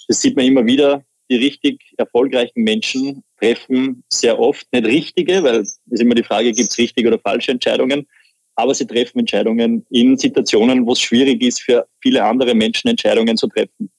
Das 0.09 0.21
sieht 0.21 0.37
man 0.37 0.45
immer 0.45 0.65
wieder, 0.65 1.05
die 1.29 1.37
richtig 1.37 1.83
erfolgreichen 1.97 2.63
Menschen 2.63 3.25
treffen 3.39 4.03
sehr 4.11 4.39
oft 4.39 4.67
nicht 4.73 4.87
richtige, 4.87 5.43
weil 5.43 5.57
es 5.57 5.81
ist 5.91 6.01
immer 6.01 6.15
die 6.15 6.23
Frage, 6.23 6.53
gibt 6.53 6.71
es 6.71 6.79
richtige 6.79 7.09
oder 7.09 7.19
falsche 7.19 7.53
Entscheidungen, 7.53 8.07
aber 8.55 8.75
sie 8.75 8.87
treffen 8.87 9.21
Entscheidungen 9.21 9.85
in 9.91 10.17
Situationen, 10.17 10.87
wo 10.87 10.93
es 10.93 11.01
schwierig 11.01 11.43
ist, 11.43 11.63
für 11.63 11.87
viele 12.01 12.25
andere 12.25 12.55
Menschen 12.55 12.89
Entscheidungen 12.89 13.37
zu 13.37 13.47
treffen. 13.49 13.91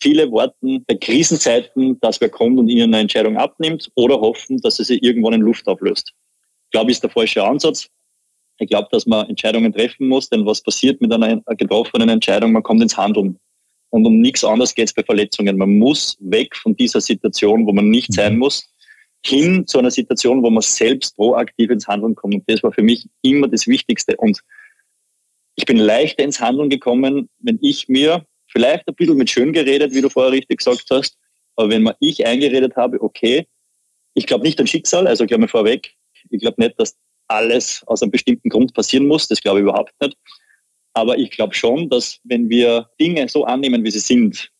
Viele 0.00 0.30
warten 0.30 0.84
bei 0.86 0.94
Krisenzeiten, 0.94 1.98
dass 2.00 2.20
wer 2.20 2.28
kommt 2.28 2.58
und 2.58 2.68
ihnen 2.68 2.94
eine 2.94 3.00
Entscheidung 3.00 3.36
abnimmt 3.36 3.90
oder 3.94 4.20
hoffen, 4.20 4.60
dass 4.60 4.76
sie 4.76 4.84
sie 4.84 4.98
irgendwann 4.98 5.32
in 5.32 5.40
Luft 5.40 5.66
auflöst. 5.66 6.12
Ich 6.66 6.70
glaube, 6.70 6.90
ist 6.90 7.02
der 7.02 7.10
falsche 7.10 7.42
Ansatz. 7.42 7.88
Ich 8.58 8.68
glaube, 8.68 8.88
dass 8.90 9.06
man 9.06 9.28
Entscheidungen 9.28 9.72
treffen 9.72 10.08
muss, 10.08 10.28
denn 10.28 10.46
was 10.46 10.62
passiert 10.62 11.00
mit 11.00 11.12
einer 11.12 11.42
getroffenen 11.56 12.08
Entscheidung? 12.08 12.52
Man 12.52 12.62
kommt 12.62 12.82
ins 12.82 12.96
Handeln. 12.96 13.38
Und 13.90 14.06
um 14.06 14.20
nichts 14.20 14.44
anderes 14.44 14.74
geht 14.74 14.88
es 14.88 14.94
bei 14.94 15.02
Verletzungen. 15.02 15.56
Man 15.56 15.78
muss 15.78 16.16
weg 16.20 16.56
von 16.56 16.76
dieser 16.76 17.00
Situation, 17.00 17.66
wo 17.66 17.72
man 17.72 17.88
nicht 17.88 18.12
sein 18.12 18.34
mhm. 18.34 18.40
muss, 18.40 18.68
hin 19.26 19.66
zu 19.66 19.78
einer 19.78 19.90
Situation, 19.90 20.42
wo 20.42 20.50
man 20.50 20.62
selbst 20.62 21.16
proaktiv 21.16 21.70
ins 21.70 21.86
Handeln 21.86 22.14
kommt. 22.14 22.34
Und 22.34 22.44
das 22.46 22.62
war 22.62 22.72
für 22.72 22.82
mich 22.82 23.08
immer 23.22 23.48
das 23.48 23.66
Wichtigste. 23.66 24.16
Und 24.16 24.40
ich 25.56 25.64
bin 25.64 25.78
leichter 25.78 26.22
ins 26.22 26.40
Handeln 26.40 26.70
gekommen, 26.70 27.28
wenn 27.38 27.58
ich 27.62 27.88
mir 27.88 28.24
vielleicht 28.46 28.86
ein 28.88 28.94
bisschen 28.94 29.16
mit 29.16 29.30
schön 29.30 29.52
geredet, 29.52 29.92
wie 29.92 30.00
du 30.00 30.08
vorher 30.08 30.32
richtig 30.32 30.58
gesagt 30.58 30.84
hast, 30.90 31.16
aber 31.56 31.70
wenn 31.70 31.82
man 31.82 31.94
ich 32.00 32.26
eingeredet 32.26 32.76
habe, 32.76 33.00
okay, 33.02 33.46
ich 34.14 34.26
glaube 34.26 34.44
nicht 34.44 34.60
an 34.60 34.66
Schicksal, 34.66 35.06
also 35.06 35.26
glaube 35.26 35.42
mir 35.42 35.48
vorweg, 35.48 35.94
ich 36.30 36.40
glaube 36.40 36.62
nicht, 36.62 36.78
dass 36.78 36.96
alles 37.28 37.82
aus 37.86 38.02
einem 38.02 38.10
bestimmten 38.10 38.48
Grund 38.48 38.72
passieren 38.74 39.06
muss, 39.06 39.28
das 39.28 39.40
glaube 39.40 39.58
ich 39.58 39.62
überhaupt 39.64 39.92
nicht. 40.00 40.16
Aber 40.94 41.18
ich 41.18 41.30
glaube 41.30 41.54
schon, 41.54 41.88
dass 41.90 42.20
wenn 42.24 42.48
wir 42.48 42.88
Dinge 43.00 43.28
so 43.28 43.44
annehmen, 43.44 43.84
wie 43.84 43.90
sie 43.90 43.98
sind 43.98 44.50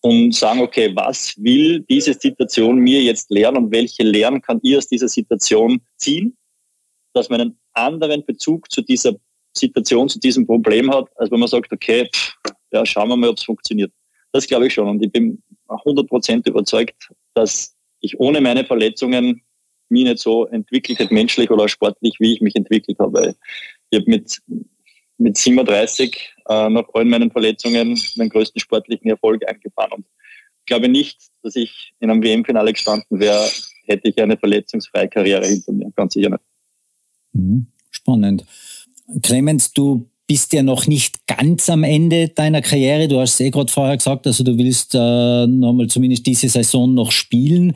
und 0.00 0.34
sagen, 0.34 0.60
okay, 0.60 0.94
was 0.94 1.34
will 1.38 1.80
diese 1.88 2.14
Situation 2.14 2.78
mir 2.78 3.02
jetzt 3.02 3.30
lernen 3.30 3.64
und 3.64 3.72
welche 3.72 4.02
Lehren 4.02 4.40
kann 4.40 4.60
ich 4.62 4.76
aus 4.76 4.86
dieser 4.86 5.08
Situation 5.08 5.80
ziehen, 5.96 6.36
dass 7.14 7.28
man 7.28 7.40
einen 7.40 7.58
anderen 7.72 8.24
Bezug 8.24 8.70
zu 8.70 8.82
dieser 8.82 9.14
Situation, 9.56 10.08
zu 10.08 10.20
diesem 10.20 10.46
Problem 10.46 10.92
hat, 10.92 11.08
als 11.16 11.30
wenn 11.30 11.40
man 11.40 11.48
sagt, 11.48 11.72
okay, 11.72 12.08
pff, 12.14 12.34
ja, 12.70 12.84
schauen 12.86 13.08
wir 13.08 13.16
mal, 13.16 13.30
ob 13.30 13.38
es 13.38 13.44
funktioniert. 13.44 13.92
Das 14.32 14.46
glaube 14.46 14.66
ich 14.66 14.74
schon. 14.74 14.88
Und 14.88 15.04
ich 15.04 15.10
bin 15.10 15.42
100% 15.68 16.48
überzeugt, 16.48 17.10
dass 17.34 17.74
ich 18.00 18.18
ohne 18.20 18.40
meine 18.40 18.64
Verletzungen 18.64 19.42
mich 19.88 20.04
nicht 20.04 20.18
so 20.18 20.46
entwickelt 20.46 20.98
hätte, 20.98 21.14
menschlich 21.14 21.50
oder 21.50 21.68
sportlich, 21.68 22.14
wie 22.18 22.34
ich 22.34 22.40
mich 22.40 22.54
entwickelt 22.54 22.98
habe. 22.98 23.34
Ich 23.90 23.98
habe 23.98 24.10
mit 24.10 24.38
mit 25.18 25.36
37 25.36 26.34
äh, 26.48 26.68
nach 26.70 26.84
all 26.94 27.04
meinen 27.04 27.30
Verletzungen 27.30 28.00
meinen 28.16 28.30
größten 28.30 28.60
sportlichen 28.60 29.10
Erfolg 29.10 29.46
eingefahren. 29.48 29.92
Und 29.92 30.06
ich 30.60 30.66
glaube 30.66 30.88
nicht, 30.88 31.20
dass 31.42 31.56
ich 31.56 31.92
in 32.00 32.10
einem 32.10 32.22
WM-Finale 32.22 32.72
gestanden 32.72 33.20
wäre, 33.20 33.48
hätte 33.84 34.08
ich 34.08 34.20
eine 34.20 34.36
verletzungsfreie 34.36 35.08
Karriere 35.08 35.46
hinter 35.46 35.72
mir. 35.72 35.90
Ganz 35.96 36.14
sicher 36.14 36.30
nicht. 36.30 36.42
Mhm. 37.32 37.66
Spannend. 37.90 38.44
Clemens, 39.22 39.72
du 39.72 40.08
bist 40.28 40.52
ja 40.52 40.62
noch 40.62 40.86
nicht 40.86 41.26
ganz 41.26 41.70
am 41.70 41.82
Ende 41.82 42.28
deiner 42.28 42.60
Karriere. 42.60 43.08
Du 43.08 43.18
hast 43.18 43.34
es 43.34 43.40
eh 43.40 43.50
gerade 43.50 43.72
vorher 43.72 43.96
gesagt, 43.96 44.26
also 44.26 44.44
du 44.44 44.58
willst 44.58 44.94
äh, 44.94 45.46
nochmal 45.46 45.88
zumindest 45.88 46.26
diese 46.26 46.50
Saison 46.50 46.92
noch 46.92 47.10
spielen. 47.10 47.72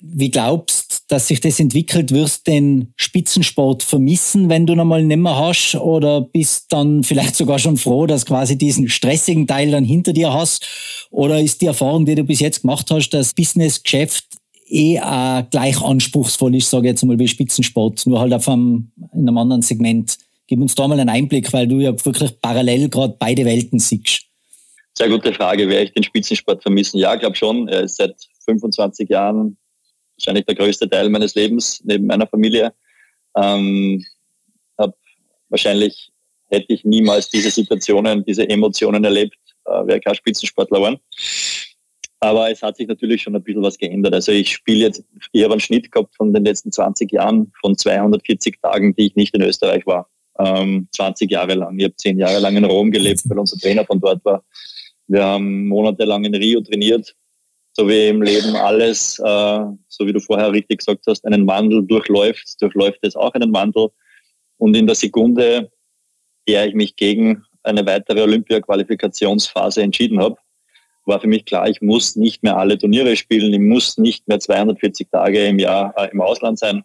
Wie 0.00 0.30
glaubst, 0.30 1.04
dass 1.08 1.28
sich 1.28 1.40
das 1.40 1.60
entwickelt? 1.60 2.10
Wirst 2.10 2.48
du 2.48 2.52
den 2.52 2.92
Spitzensport 2.96 3.82
vermissen, 3.82 4.48
wenn 4.48 4.64
du 4.64 4.74
nochmal 4.74 5.04
nimmer 5.04 5.36
hast? 5.36 5.74
Oder 5.74 6.22
bist 6.22 6.72
dann 6.72 7.04
vielleicht 7.04 7.36
sogar 7.36 7.58
schon 7.58 7.76
froh, 7.76 8.06
dass 8.06 8.24
quasi 8.24 8.56
diesen 8.56 8.88
stressigen 8.88 9.46
Teil 9.46 9.70
dann 9.70 9.84
hinter 9.84 10.14
dir 10.14 10.32
hast? 10.32 10.66
Oder 11.10 11.38
ist 11.38 11.60
die 11.60 11.66
Erfahrung, 11.66 12.06
die 12.06 12.14
du 12.14 12.24
bis 12.24 12.40
jetzt 12.40 12.62
gemacht 12.62 12.90
hast, 12.90 13.10
das 13.10 13.34
Businessgeschäft 13.34 14.24
eh 14.70 14.98
auch 15.00 15.42
gleich 15.50 15.82
anspruchsvoll 15.82 16.54
ist, 16.54 16.70
sage 16.70 16.86
ich 16.86 16.92
jetzt 16.92 17.04
mal, 17.04 17.18
wie 17.18 17.28
Spitzensport, 17.28 18.06
nur 18.06 18.20
halt 18.20 18.32
auf 18.32 18.48
einem, 18.48 18.90
in 19.12 19.28
einem 19.28 19.36
anderen 19.36 19.60
Segment? 19.60 20.16
Gib 20.50 20.60
uns 20.60 20.74
da 20.74 20.88
mal 20.88 20.98
einen 20.98 21.08
Einblick, 21.08 21.52
weil 21.52 21.68
du 21.68 21.78
ja 21.78 21.92
wirklich 22.04 22.40
parallel 22.40 22.88
gerade 22.88 23.14
beide 23.16 23.44
Welten 23.44 23.78
siehst. 23.78 24.22
Sehr 24.98 25.08
gute 25.08 25.32
Frage. 25.32 25.68
Werde 25.68 25.84
ich 25.84 25.92
den 25.92 26.02
Spitzensport 26.02 26.60
vermissen? 26.60 26.98
Ja, 26.98 27.14
ich 27.14 27.20
glaube 27.20 27.36
schon. 27.36 27.68
Er 27.68 27.82
ist 27.82 27.98
seit 27.98 28.16
25 28.46 29.08
Jahren 29.08 29.56
wahrscheinlich 30.16 30.46
der 30.46 30.56
größte 30.56 30.90
Teil 30.90 31.08
meines 31.08 31.36
Lebens 31.36 31.80
neben 31.84 32.04
meiner 32.06 32.26
Familie. 32.26 32.74
Ähm, 33.36 34.04
hab 34.76 34.96
wahrscheinlich 35.50 36.10
hätte 36.48 36.72
ich 36.72 36.82
niemals 36.84 37.30
diese 37.30 37.52
Situationen, 37.52 38.24
diese 38.24 38.48
Emotionen 38.50 39.04
erlebt, 39.04 39.38
äh, 39.66 39.86
wäre 39.86 40.00
kein 40.00 40.16
Spitzensportler 40.16 40.78
geworden. 40.78 40.98
Aber 42.18 42.50
es 42.50 42.60
hat 42.60 42.76
sich 42.76 42.88
natürlich 42.88 43.22
schon 43.22 43.36
ein 43.36 43.42
bisschen 43.44 43.62
was 43.62 43.78
geändert. 43.78 44.14
Also 44.14 44.32
ich 44.32 44.50
spiele 44.50 44.80
jetzt, 44.80 45.04
ich 45.30 45.44
habe 45.44 45.54
einen 45.54 45.60
Schnitt 45.60 45.92
gehabt 45.92 46.16
von 46.16 46.32
den 46.32 46.44
letzten 46.44 46.72
20 46.72 47.12
Jahren 47.12 47.52
von 47.60 47.78
240 47.78 48.60
Tagen, 48.60 48.96
die 48.96 49.06
ich 49.06 49.14
nicht 49.14 49.32
in 49.32 49.42
Österreich 49.42 49.86
war. 49.86 50.10
Ähm, 50.42 50.88
20 50.92 51.30
Jahre 51.30 51.54
lang. 51.54 51.78
Ich 51.78 51.84
habe 51.84 51.96
zehn 51.96 52.18
Jahre 52.18 52.38
lang 52.38 52.56
in 52.56 52.64
Rom 52.64 52.90
gelebt, 52.90 53.22
weil 53.28 53.38
unser 53.38 53.58
Trainer 53.58 53.84
von 53.84 54.00
dort 54.00 54.24
war. 54.24 54.42
Wir 55.06 55.24
haben 55.24 55.68
monatelang 55.68 56.24
in 56.24 56.34
Rio 56.34 56.60
trainiert 56.60 57.14
so 57.72 57.88
wie 57.88 58.08
im 58.08 58.22
Leben 58.22 58.56
alles, 58.56 59.18
äh, 59.18 59.64
so 59.88 60.06
wie 60.06 60.12
du 60.12 60.20
vorher 60.20 60.52
richtig 60.52 60.78
gesagt 60.78 61.04
hast, 61.06 61.24
einen 61.24 61.46
Wandel 61.46 61.84
durchläuft, 61.86 62.60
durchläuft 62.60 62.98
es 63.02 63.16
auch 63.16 63.32
einen 63.34 63.52
Wandel. 63.52 63.88
Und 64.58 64.76
in 64.76 64.86
der 64.86 64.96
Sekunde, 64.96 65.70
der 66.48 66.66
ich 66.66 66.74
mich 66.74 66.96
gegen 66.96 67.44
eine 67.62 67.86
weitere 67.86 68.22
Olympia-Qualifikationsphase 68.22 69.82
entschieden 69.82 70.20
habe, 70.20 70.36
war 71.06 71.20
für 71.20 71.26
mich 71.26 71.44
klar, 71.44 71.68
ich 71.68 71.80
muss 71.80 72.16
nicht 72.16 72.42
mehr 72.42 72.56
alle 72.56 72.76
Turniere 72.76 73.16
spielen, 73.16 73.52
ich 73.52 73.60
muss 73.60 73.96
nicht 73.98 74.28
mehr 74.28 74.38
240 74.38 75.08
Tage 75.10 75.46
im 75.46 75.58
Jahr 75.58 75.94
äh, 75.96 76.10
im 76.10 76.20
Ausland 76.20 76.58
sein. 76.58 76.82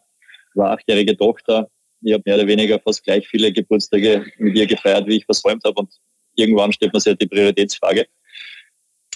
War 0.54 0.72
achtjährige 0.72 1.18
Tochter, 1.18 1.70
ich 2.06 2.14
habe 2.14 2.24
mehr 2.26 2.36
oder 2.36 2.48
weniger 2.48 2.80
fast 2.80 3.04
gleich 3.04 3.28
viele 3.28 3.52
Geburtstage 3.52 4.26
mit 4.38 4.56
ihr 4.56 4.68
gefeiert, 4.68 5.08
wie 5.08 5.18
ich 5.18 5.26
versäumt 5.26 5.64
habe. 5.64 5.80
Und 5.80 5.94
irgendwann 6.36 6.72
stellt 6.72 6.94
man 6.94 7.00
sich 7.00 7.12
halt 7.12 7.22
die 7.22 7.28
Prioritätsfrage. 7.28 8.06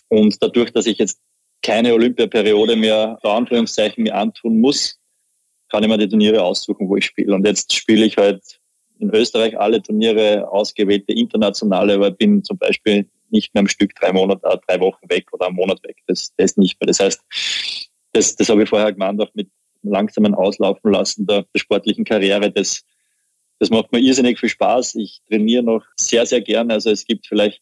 Und 0.07 0.41
dadurch, 0.41 0.71
dass 0.71 0.87
ich 0.87 0.97
jetzt 0.97 1.19
keine 1.61 1.93
Olympiaperiode 1.93 2.75
mehr, 2.75 3.19
Anführungszeichen, 3.21 4.03
mir 4.03 4.15
antun 4.15 4.59
muss, 4.59 4.99
kann 5.69 5.83
ich 5.83 5.89
mir 5.89 5.97
die 5.97 6.09
Turniere 6.09 6.41
aussuchen, 6.41 6.89
wo 6.89 6.95
ich 6.95 7.05
spiele. 7.05 7.35
Und 7.35 7.45
jetzt 7.45 7.73
spiele 7.73 8.05
ich 8.05 8.17
halt 8.17 8.59
in 8.99 9.13
Österreich 9.13 9.57
alle 9.57 9.81
Turniere, 9.81 10.49
ausgewählte 10.49 11.13
internationale, 11.13 11.93
aber 11.93 12.11
bin 12.11 12.43
zum 12.43 12.57
Beispiel 12.57 13.07
nicht 13.29 13.53
mehr 13.53 13.61
am 13.61 13.67
Stück 13.67 13.93
drei 13.95 14.11
Monate, 14.11 14.45
äh, 14.47 14.57
drei 14.67 14.79
Wochen 14.79 15.09
weg 15.09 15.31
oder 15.31 15.47
einen 15.47 15.55
Monat 15.55 15.81
weg. 15.83 15.97
Das, 16.07 16.33
das 16.37 16.57
nicht 16.57 16.79
mehr. 16.81 16.87
Das 16.87 16.99
heißt, 16.99 17.21
das, 18.13 18.35
das 18.35 18.49
habe 18.49 18.63
ich 18.63 18.69
vorher 18.69 18.91
gemeint, 18.91 19.21
auch 19.21 19.29
mit 19.35 19.49
langsamen 19.83 20.33
Auslaufen 20.33 20.91
lassen 20.91 21.25
der, 21.25 21.45
der 21.53 21.59
sportlichen 21.59 22.05
Karriere. 22.05 22.51
Das, 22.51 22.83
das 23.59 23.69
macht 23.69 23.91
mir 23.91 23.99
irrsinnig 23.99 24.39
viel 24.39 24.49
Spaß. 24.49 24.95
Ich 24.95 25.21
trainiere 25.27 25.63
noch 25.63 25.85
sehr, 25.99 26.25
sehr 26.25 26.41
gerne. 26.41 26.73
Also 26.73 26.91
es 26.91 27.05
gibt 27.05 27.27
vielleicht 27.27 27.61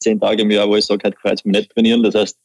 zehn 0.00 0.20
Tage 0.20 0.42
im 0.42 0.50
Jahr, 0.50 0.68
wo 0.68 0.76
ich 0.76 0.84
sage, 0.84 1.02
heute 1.04 1.16
kann 1.16 1.34
ich 1.34 1.44
nicht 1.44 1.70
trainieren. 1.70 2.02
Das 2.02 2.14
heißt, 2.14 2.38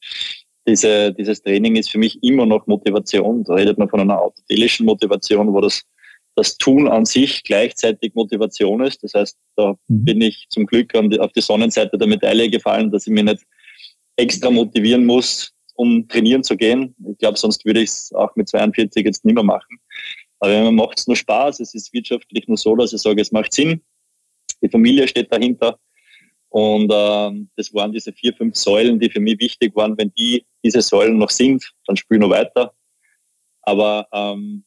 diese, 0.68 1.14
dieses 1.14 1.42
Training 1.42 1.76
ist 1.76 1.92
für 1.92 1.98
mich 1.98 2.22
immer 2.24 2.46
noch 2.46 2.68
Motivation. 2.68 3.44
Da 3.44 3.56
redet 3.56 3.78
man 3.78 3.90
von 3.90 4.00
einer 4.00 4.20
autotelischen 4.20 4.86
Motivation, 4.86 5.54
wo 5.54 5.62
das, 5.62 5.84
das 6.36 6.58
Tun 6.58 6.88
an 6.88 7.06
sich 7.06 7.44
gleichzeitig 7.44 8.14
Motivation 8.16 8.82
ist. 8.82 9.04
Das 9.04 9.14
heißt, 9.14 9.38
da 9.56 9.72
mhm. 9.88 10.06
bin 10.06 10.22
ich 10.22 10.48
zum 10.50 10.66
Glück 10.66 10.94
die, 10.94 11.20
auf 11.20 11.32
die 11.34 11.42
Sonnenseite 11.42 11.98
der 11.98 12.08
Medaille 12.08 12.50
gefallen, 12.50 12.92
dass 12.92 13.08
ich 13.08 13.14
mich 13.14 13.24
nicht 13.24 13.44
extra 14.16 14.50
motivieren 14.50 15.06
muss, 15.06 15.53
um 15.74 16.08
trainieren 16.08 16.44
zu 16.44 16.56
gehen. 16.56 16.96
Ich 17.12 17.18
glaube, 17.18 17.38
sonst 17.38 17.66
würde 17.66 17.82
ich 17.82 17.90
es 17.90 18.14
auch 18.14 18.36
mit 18.36 18.50
42 18.50 19.06
jetzt 19.06 19.26
nicht 19.26 19.36
mehr 19.36 19.44
machen. 19.44 19.80
Aber 20.40 20.64
man 20.64 20.76
macht 20.76 21.00
es 21.00 21.08
nur 21.08 21.16
Spaß. 21.16 21.60
Es 21.60 21.74
ist 21.74 21.94
wirtschaftlich 21.94 22.48
nur 22.48 22.58
so, 22.58 22.76
dass 22.76 22.94
ich 22.94 23.02
sage, 23.02 23.22
es 23.22 23.32
macht 23.32 23.54
Sinn. 23.54 23.82
Die 24.62 24.70
Familie 24.70 25.08
steht 25.08 25.32
dahinter. 25.32 25.80
Und 26.50 26.92
ähm, 26.94 27.50
das 27.56 27.74
waren 27.74 27.92
diese 27.92 28.14
vier, 28.14 28.34
fünf 28.34 28.56
Säulen, 28.56 29.00
die 29.00 29.10
für 29.10 29.20
mich 29.20 29.40
wichtig 29.40 29.76
waren. 29.76 29.98
Wenn 29.98 30.14
die 30.14 30.46
diese 30.64 30.82
Säulen 30.82 31.18
noch 31.18 31.32
sind, 31.32 31.74
dann 31.88 31.96
spiele 31.96 32.20
ich 32.20 32.22
noch 32.22 32.30
weiter. 32.30 32.74
Aber 33.64 34.08
ähm, 34.14 34.64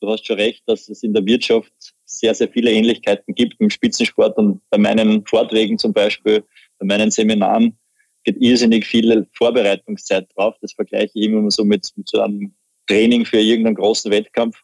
du 0.00 0.10
hast 0.10 0.26
schon 0.26 0.36
recht, 0.36 0.62
dass 0.66 0.88
es 0.88 1.02
in 1.02 1.12
der 1.12 1.26
Wirtschaft 1.26 1.72
sehr, 2.04 2.34
sehr 2.34 2.48
viele 2.48 2.70
Ähnlichkeiten 2.70 3.34
gibt 3.34 3.60
im 3.60 3.70
Spitzensport. 3.70 4.36
Und 4.36 4.60
bei 4.70 4.78
meinen 4.78 5.26
Vorträgen 5.26 5.78
zum 5.78 5.92
Beispiel, 5.92 6.44
bei 6.78 6.86
meinen 6.86 7.10
Seminaren 7.10 7.76
geht 8.24 8.36
irrsinnig 8.40 8.86
viel 8.86 9.26
Vorbereitungszeit 9.32 10.28
drauf. 10.34 10.56
Das 10.60 10.72
vergleiche 10.72 11.12
ich 11.14 11.26
immer 11.26 11.50
so 11.50 11.64
mit, 11.64 11.90
mit 11.96 12.08
so 12.08 12.20
einem 12.20 12.54
Training 12.86 13.24
für 13.24 13.38
irgendeinen 13.38 13.76
großen 13.76 14.10
Wettkampf. 14.10 14.60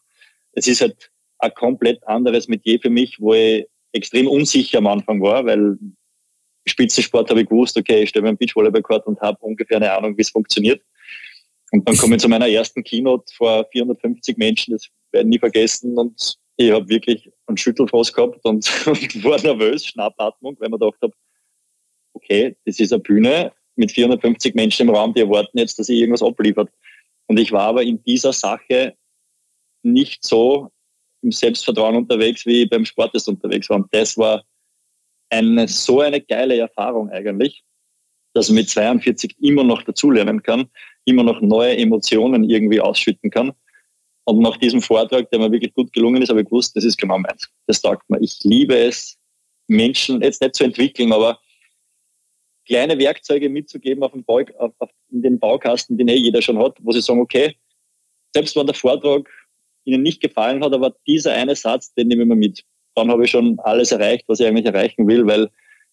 Es 0.53 0.67
ist 0.67 0.81
halt 0.81 1.11
ein 1.39 1.53
komplett 1.53 2.05
anderes 2.07 2.47
Metier 2.47 2.79
für 2.79 2.89
mich, 2.89 3.19
wo 3.19 3.33
ich 3.33 3.65
extrem 3.93 4.27
unsicher 4.27 4.79
am 4.79 4.87
Anfang 4.87 5.21
war, 5.21 5.45
weil 5.45 5.77
Spitzensport 6.65 7.29
habe 7.29 7.41
ich 7.41 7.49
gewusst, 7.49 7.77
okay, 7.77 8.03
ich 8.03 8.09
stelle 8.09 8.23
mir 8.23 8.29
einen 8.29 8.37
Beachvolleyballcourt 8.37 9.07
und 9.07 9.19
habe 9.21 9.37
ungefähr 9.41 9.77
eine 9.77 9.91
Ahnung, 9.91 10.17
wie 10.17 10.21
es 10.21 10.29
funktioniert. 10.29 10.81
Und 11.71 11.87
dann 11.87 11.97
komme 11.97 12.15
ich 12.15 12.21
zu 12.21 12.29
meiner 12.29 12.47
ersten 12.47 12.83
Keynote 12.83 13.33
vor 13.35 13.65
450 13.71 14.37
Menschen, 14.37 14.73
das 14.73 14.87
werde 15.11 15.27
ich 15.27 15.31
nie 15.31 15.39
vergessen. 15.39 15.97
Und 15.97 16.37
ich 16.57 16.71
habe 16.71 16.87
wirklich 16.89 17.31
einen 17.47 17.57
Schüttelfrost 17.57 18.13
gehabt 18.13 18.43
und, 18.43 18.69
und 18.85 19.23
war 19.23 19.41
nervös, 19.41 19.85
Schnappatmung, 19.85 20.57
weil 20.59 20.69
man 20.69 20.79
gedacht 20.79 21.01
habe, 21.01 21.13
okay, 22.13 22.55
das 22.65 22.79
ist 22.79 22.93
eine 22.93 23.01
Bühne 23.01 23.51
mit 23.75 23.91
450 23.91 24.55
Menschen 24.55 24.87
im 24.87 24.95
Raum, 24.95 25.13
die 25.13 25.21
erwarten 25.21 25.57
jetzt, 25.57 25.79
dass 25.79 25.89
ich 25.89 25.99
irgendwas 25.99 26.23
abliefert. 26.23 26.69
Und 27.27 27.39
ich 27.39 27.51
war 27.51 27.63
aber 27.63 27.83
in 27.83 28.03
dieser 28.03 28.33
Sache 28.33 28.95
nicht 29.83 30.23
so 30.23 30.69
im 31.21 31.31
Selbstvertrauen 31.31 31.95
unterwegs, 31.95 32.45
wie 32.45 32.63
ich 32.63 32.69
beim 32.69 32.85
Sport 32.85 33.15
unterwegs 33.27 33.69
war. 33.69 33.77
Und 33.77 33.93
das 33.93 34.17
war 34.17 34.43
eine, 35.29 35.67
so 35.67 36.01
eine 36.01 36.21
geile 36.21 36.57
Erfahrung 36.57 37.09
eigentlich, 37.09 37.63
dass 38.33 38.49
man 38.49 38.55
mit 38.55 38.69
42 38.69 39.35
immer 39.39 39.63
noch 39.63 39.83
dazulernen 39.83 40.41
kann, 40.43 40.69
immer 41.05 41.23
noch 41.23 41.41
neue 41.41 41.77
Emotionen 41.77 42.49
irgendwie 42.49 42.81
ausschütten 42.81 43.29
kann. 43.29 43.53
Und 44.25 44.39
nach 44.39 44.57
diesem 44.57 44.81
Vortrag, 44.81 45.29
der 45.31 45.39
mir 45.39 45.51
wirklich 45.51 45.73
gut 45.73 45.91
gelungen 45.93 46.21
ist, 46.21 46.29
habe 46.29 46.41
ich 46.41 46.47
gewusst, 46.47 46.75
das 46.75 46.83
ist 46.83 46.97
genau 46.97 47.17
meins. 47.17 47.49
Das 47.67 47.81
taugt 47.81 48.07
mir. 48.09 48.19
Ich 48.21 48.39
liebe 48.43 48.77
es, 48.77 49.17
Menschen 49.67 50.21
jetzt 50.21 50.41
nicht 50.41 50.55
zu 50.55 50.63
entwickeln, 50.63 51.11
aber 51.11 51.39
kleine 52.71 52.97
Werkzeuge 52.97 53.49
mitzugeben 53.49 54.01
auf 54.01 54.13
Bau, 54.25 54.41
auf, 54.57 54.71
auf, 54.79 54.89
in 55.11 55.21
den 55.21 55.39
Baukasten, 55.39 55.97
den 55.97 56.07
eh 56.07 56.15
jeder 56.15 56.41
schon 56.41 56.57
hat, 56.57 56.77
wo 56.81 56.93
sie 56.93 57.01
sagen, 57.01 57.19
okay, 57.19 57.55
selbst 58.33 58.55
wenn 58.55 58.65
der 58.65 58.75
Vortrag 58.75 59.29
Ihnen 59.83 60.03
nicht 60.03 60.21
gefallen 60.21 60.63
hat, 60.63 60.73
aber 60.73 60.95
dieser 61.05 61.33
eine 61.33 61.55
Satz, 61.55 61.93
den 61.93 62.07
nehmen 62.07 62.29
wir 62.29 62.35
mit 62.35 62.63
dann 62.95 63.09
habe 63.09 63.23
ich 63.23 63.31
schon 63.31 63.57
alles 63.59 63.91
erreicht, 63.91 64.25
was 64.27 64.39
ich 64.39 64.47
eigentlich 64.47 64.65
erreichen 64.65 65.07
will, 65.07 65.25
weil 65.25 65.49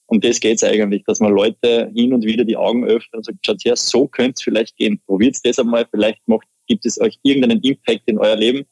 um 0.07 0.21
das 0.21 0.41
geht 0.41 0.57
es 0.57 0.65
eigentlich, 0.65 1.05
dass 1.05 1.21
man 1.21 1.33
Leute 1.33 1.91
hin 1.95 2.13
und 2.13 2.25
wieder 2.25 2.45
die 2.45 2.57
Augen 2.57 2.85
öffnet 2.85 3.15
und 3.15 3.25
sagt, 3.25 3.39
schaut 3.45 3.65
her, 3.65 3.77
so 3.77 4.09
könnte 4.09 4.35
es 4.37 4.43
vielleicht 4.43 4.77
gehen. 4.77 5.01
Probiert 5.07 5.37
das 5.45 5.59
einmal, 5.59 5.87
vielleicht 5.91 6.27
macht, 6.27 6.49
gibt 6.67 6.87
es 6.87 7.01
euch 7.01 7.19
irgendeinen 7.23 7.61
Impact 7.61 8.03
in 8.07 8.19
euer 8.19 8.37
Leben. 8.37 8.65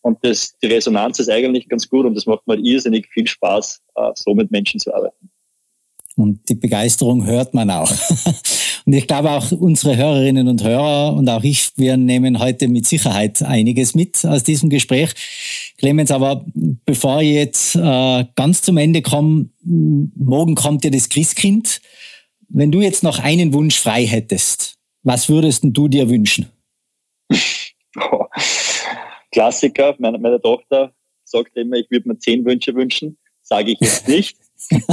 Und 0.00 0.18
das, 0.24 0.56
die 0.58 0.66
Resonanz 0.66 1.18
ist 1.18 1.30
eigentlich 1.30 1.68
ganz 1.68 1.88
gut 1.88 2.06
und 2.06 2.14
das 2.14 2.26
macht 2.26 2.46
mir 2.46 2.58
irrsinnig 2.58 3.06
viel 3.08 3.26
Spaß, 3.26 3.82
äh, 3.96 4.10
so 4.14 4.34
mit 4.34 4.50
Menschen 4.50 4.80
zu 4.80 4.92
arbeiten. 4.94 5.29
Und 6.20 6.48
die 6.48 6.54
Begeisterung 6.54 7.26
hört 7.26 7.54
man 7.54 7.70
auch. 7.70 7.90
Und 8.86 8.94
ich 8.94 9.06
glaube 9.06 9.30
auch 9.30 9.52
unsere 9.52 9.96
Hörerinnen 9.96 10.48
und 10.48 10.64
Hörer 10.64 11.14
und 11.14 11.28
auch 11.28 11.44
ich, 11.44 11.70
wir 11.76 11.96
nehmen 11.96 12.38
heute 12.38 12.66
mit 12.66 12.86
Sicherheit 12.86 13.42
einiges 13.42 13.94
mit 13.94 14.24
aus 14.24 14.42
diesem 14.42 14.70
Gespräch. 14.70 15.10
Clemens, 15.78 16.10
aber 16.10 16.44
bevor 16.54 17.20
ich 17.20 17.34
jetzt 17.34 17.76
äh, 17.76 18.24
ganz 18.36 18.62
zum 18.62 18.78
Ende 18.78 19.02
komme, 19.02 19.50
morgen 19.62 20.54
kommt 20.54 20.84
ja 20.84 20.90
das 20.90 21.08
Christkind. 21.08 21.80
Wenn 22.48 22.72
du 22.72 22.80
jetzt 22.80 23.02
noch 23.02 23.18
einen 23.18 23.52
Wunsch 23.52 23.78
frei 23.78 24.06
hättest, 24.06 24.78
was 25.02 25.28
würdest 25.28 25.62
du 25.64 25.88
dir 25.88 26.08
wünschen? 26.08 26.46
Klassiker, 29.30 29.94
meine, 29.98 30.18
meine 30.18 30.40
Tochter 30.40 30.92
sagt 31.24 31.56
immer, 31.56 31.76
ich 31.76 31.90
würde 31.90 32.08
mir 32.08 32.18
zehn 32.18 32.44
Wünsche 32.44 32.74
wünschen. 32.74 33.18
Sage 33.42 33.72
ich 33.72 33.80
jetzt 33.80 34.08
nicht. 34.08 34.36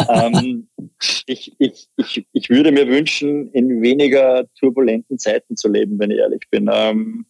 Ähm, 0.10 0.67
ich, 1.25 1.56
ich, 1.60 1.88
ich, 1.97 2.27
ich 2.32 2.49
würde 2.49 2.71
mir 2.71 2.88
wünschen, 2.88 3.51
in 3.51 3.82
weniger 3.82 4.45
turbulenten 4.60 5.17
Zeiten 5.17 5.56
zu 5.56 5.69
leben, 5.69 5.99
wenn 5.99 6.12
ich 6.12 6.17
ehrlich 6.17 6.43
bin. 6.49 6.69
Ähm, 6.71 7.25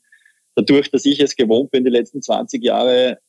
dadurch, 0.56 0.92
dass 0.92 1.06
ich 1.06 1.20
es 1.20 1.36
gewohnt 1.36 1.72
bin, 1.72 1.84
die 1.84 1.92
letzten 1.92 2.22
20 2.22 2.64
Jahre 2.64 3.20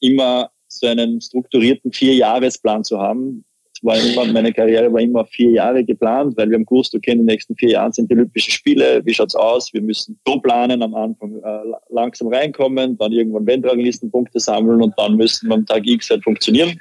immer 0.00 0.50
so 0.68 0.86
einen 0.86 1.20
strukturierten 1.20 1.92
Vierjahresplan 1.92 2.84
zu 2.84 2.98
haben, 2.98 3.44
war 3.82 3.96
immer, 3.98 4.24
meine 4.32 4.52
Karriere 4.52 4.92
war 4.92 5.00
immer 5.00 5.24
vier 5.26 5.50
Jahre 5.50 5.84
geplant, 5.84 6.36
weil 6.36 6.48
wir 6.48 6.56
haben 6.56 6.66
gewusst, 6.66 6.94
okay, 6.94 7.12
in 7.12 7.18
den 7.18 7.26
nächsten 7.26 7.54
vier 7.56 7.70
Jahren 7.70 7.92
sind 7.92 8.10
die 8.10 8.14
Olympischen 8.14 8.50
Spiele, 8.50 9.02
wie 9.04 9.14
schaut's 9.14 9.34
aus? 9.34 9.72
Wir 9.72 9.82
müssen 9.82 10.18
so 10.26 10.38
planen, 10.40 10.82
am 10.82 10.94
Anfang 10.94 11.36
äh, 11.42 11.60
langsam 11.90 12.28
reinkommen, 12.28 12.96
dann 12.98 13.12
irgendwann 13.12 13.46
Weltranglistenpunkte 13.46 14.40
sammeln 14.40 14.82
und 14.82 14.94
dann 14.96 15.16
müssen 15.16 15.48
wir 15.48 15.54
am 15.54 15.66
Tag 15.66 15.86
X 15.86 16.10
halt 16.10 16.24
funktionieren. 16.24 16.80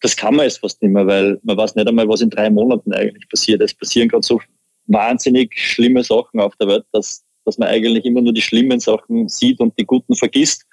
Das 0.00 0.16
kann 0.16 0.34
man 0.34 0.44
jetzt 0.44 0.58
fast 0.58 0.80
nicht 0.82 0.92
mehr, 0.92 1.06
weil 1.06 1.38
man 1.42 1.56
weiß 1.56 1.74
nicht 1.74 1.86
einmal, 1.86 2.08
was 2.08 2.22
in 2.22 2.30
drei 2.30 2.50
Monaten 2.50 2.92
eigentlich 2.92 3.28
passiert. 3.28 3.60
Es 3.60 3.74
passieren 3.74 4.08
gerade 4.08 4.26
so 4.26 4.40
wahnsinnig 4.86 5.58
schlimme 5.58 6.02
Sachen 6.02 6.40
auf 6.40 6.56
der 6.56 6.68
Welt, 6.68 6.84
dass, 6.92 7.24
dass 7.44 7.58
man 7.58 7.68
eigentlich 7.68 8.04
immer 8.04 8.22
nur 8.22 8.32
die 8.32 8.40
schlimmen 8.40 8.80
Sachen 8.80 9.28
sieht 9.28 9.60
und 9.60 9.78
die 9.78 9.84
guten 9.84 10.14
vergisst. 10.14 10.66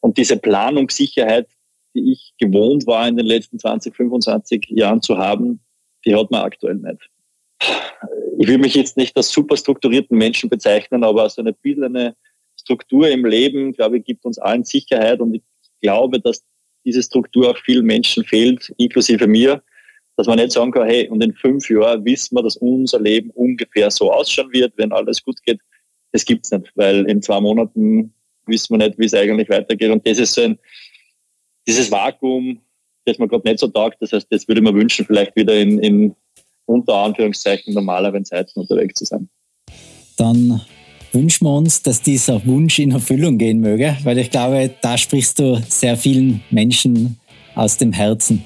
Und 0.00 0.18
diese 0.18 0.36
Planungssicherheit, 0.36 1.48
die 1.94 2.12
ich 2.12 2.34
gewohnt 2.38 2.86
war 2.86 3.08
in 3.08 3.16
den 3.16 3.26
letzten 3.26 3.58
20, 3.58 3.96
25 3.96 4.66
Jahren 4.68 5.00
zu 5.00 5.16
haben, 5.16 5.60
die 6.04 6.14
hat 6.14 6.30
man 6.30 6.42
aktuell 6.42 6.76
nicht. 6.76 7.10
Ich 8.38 8.46
will 8.46 8.58
mich 8.58 8.74
jetzt 8.74 8.98
nicht 8.98 9.16
als 9.16 9.30
super 9.30 9.56
strukturierten 9.56 10.16
Menschen 10.16 10.50
bezeichnen, 10.50 11.02
aber 11.02 11.28
so 11.30 11.40
eine 11.40 11.54
bisschen 11.54 12.14
Struktur 12.60 13.08
im 13.08 13.24
Leben, 13.24 13.72
glaube 13.72 13.98
ich, 13.98 14.04
gibt 14.04 14.24
uns 14.24 14.38
allen 14.38 14.64
Sicherheit 14.64 15.20
und 15.20 15.34
ich 15.34 15.42
glaube, 15.80 16.20
dass 16.20 16.44
diese 16.86 17.02
Struktur 17.02 17.50
auch 17.50 17.58
vielen 17.58 17.84
Menschen 17.84 18.24
fehlt, 18.24 18.72
inklusive 18.78 19.26
mir, 19.26 19.62
dass 20.16 20.26
man 20.26 20.38
nicht 20.38 20.52
sagen 20.52 20.72
kann, 20.72 20.86
hey, 20.86 21.08
und 21.08 21.22
in 21.22 21.34
fünf 21.34 21.68
Jahren 21.68 22.04
wissen 22.04 22.36
wir, 22.36 22.42
dass 22.42 22.56
unser 22.56 23.00
Leben 23.00 23.30
ungefähr 23.30 23.90
so 23.90 24.10
ausschauen 24.10 24.52
wird, 24.52 24.72
wenn 24.76 24.92
alles 24.92 25.22
gut 25.22 25.42
geht. 25.42 25.60
Das 26.12 26.24
gibt's 26.24 26.50
nicht, 26.50 26.72
weil 26.76 27.04
in 27.10 27.20
zwei 27.20 27.40
Monaten 27.40 28.14
wissen 28.46 28.78
wir 28.78 28.86
nicht, 28.86 28.98
wie 28.98 29.04
es 29.04 29.14
eigentlich 29.14 29.50
weitergeht. 29.50 29.90
Und 29.90 30.06
das 30.06 30.18
ist 30.18 30.32
so 30.32 30.42
ein, 30.42 30.58
dieses 31.66 31.90
Vakuum, 31.90 32.60
das 33.04 33.18
man 33.18 33.28
gerade 33.28 33.46
nicht 33.46 33.58
so 33.58 33.66
taugt. 33.66 33.96
Das 34.00 34.12
heißt, 34.12 34.28
das 34.30 34.48
würde 34.48 34.62
man 34.62 34.74
wünschen, 34.74 35.04
vielleicht 35.04 35.36
wieder 35.36 35.54
in, 35.54 35.78
in 35.80 36.14
unter 36.64 36.94
Anführungszeichen 36.94 37.74
normaleren 37.74 38.24
Zeiten 38.24 38.60
unterwegs 38.60 38.94
zu 38.94 39.04
sein. 39.04 39.28
Dann 40.16 40.60
wünschen 41.16 41.46
wir 41.46 41.54
uns, 41.54 41.82
dass 41.82 42.02
dieser 42.02 42.44
Wunsch 42.46 42.78
in 42.78 42.92
Erfüllung 42.92 43.38
gehen 43.38 43.60
möge, 43.60 43.96
weil 44.04 44.18
ich 44.18 44.30
glaube, 44.30 44.70
da 44.82 44.98
sprichst 44.98 45.38
du 45.38 45.60
sehr 45.68 45.96
vielen 45.96 46.42
Menschen 46.50 47.16
aus 47.54 47.78
dem 47.78 47.92
Herzen. 47.92 48.44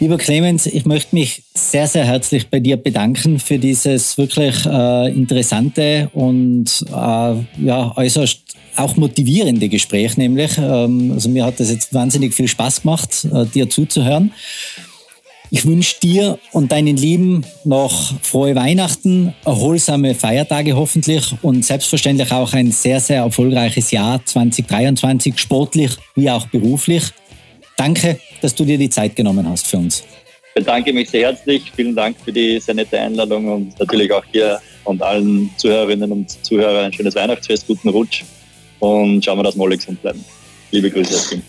Lieber 0.00 0.16
Clemens, 0.18 0.66
ich 0.66 0.86
möchte 0.86 1.14
mich 1.14 1.44
sehr, 1.54 1.86
sehr 1.86 2.04
herzlich 2.04 2.48
bei 2.48 2.58
dir 2.58 2.76
bedanken 2.76 3.38
für 3.38 3.58
dieses 3.58 4.18
wirklich 4.18 4.66
äh, 4.66 5.12
interessante 5.12 6.10
und 6.14 6.84
äh, 6.88 7.64
ja, 7.64 7.92
äußerst 7.96 8.40
auch 8.76 8.96
motivierende 8.96 9.68
Gespräch, 9.68 10.16
nämlich. 10.16 10.58
Ähm, 10.58 11.12
also 11.12 11.28
mir 11.28 11.44
hat 11.44 11.60
das 11.60 11.70
jetzt 11.70 11.94
wahnsinnig 11.94 12.34
viel 12.34 12.48
Spaß 12.48 12.82
gemacht, 12.82 13.24
äh, 13.32 13.46
dir 13.46 13.70
zuzuhören. 13.70 14.32
Ich 15.54 15.64
wünsche 15.64 16.00
dir 16.00 16.40
und 16.50 16.72
deinen 16.72 16.96
Lieben 16.96 17.46
noch 17.62 18.20
frohe 18.22 18.56
Weihnachten, 18.56 19.32
erholsame 19.44 20.16
Feiertage 20.16 20.74
hoffentlich 20.74 21.32
und 21.42 21.64
selbstverständlich 21.64 22.32
auch 22.32 22.52
ein 22.54 22.72
sehr, 22.72 22.98
sehr 22.98 23.18
erfolgreiches 23.18 23.92
Jahr 23.92 24.20
2023, 24.26 25.38
sportlich 25.38 25.92
wie 26.16 26.28
auch 26.28 26.48
beruflich. 26.48 27.04
Danke, 27.76 28.18
dass 28.42 28.56
du 28.56 28.64
dir 28.64 28.78
die 28.78 28.90
Zeit 28.90 29.14
genommen 29.14 29.48
hast 29.48 29.68
für 29.68 29.76
uns. 29.76 30.02
Ich 30.48 30.54
bedanke 30.54 30.92
mich 30.92 31.10
sehr 31.10 31.28
herzlich. 31.28 31.70
Vielen 31.76 31.94
Dank 31.94 32.16
für 32.24 32.32
die 32.32 32.58
sehr 32.58 32.74
nette 32.74 32.98
Einladung 32.98 33.46
und 33.46 33.78
natürlich 33.78 34.10
auch 34.10 34.24
hier 34.32 34.60
und 34.82 35.00
allen 35.04 35.50
Zuhörerinnen 35.56 36.10
und 36.10 36.44
Zuhörern 36.44 36.86
ein 36.86 36.92
schönes 36.92 37.14
Weihnachtsfest, 37.14 37.68
guten 37.68 37.90
Rutsch 37.90 38.24
und 38.80 39.24
schauen 39.24 39.38
wir, 39.38 39.44
dass 39.44 39.56
wir 39.56 39.62
alle 39.62 39.76
gesund 39.76 40.02
bleiben. 40.02 40.24
Liebe 40.72 40.90
Grüße, 40.90 41.30
Team. 41.30 41.42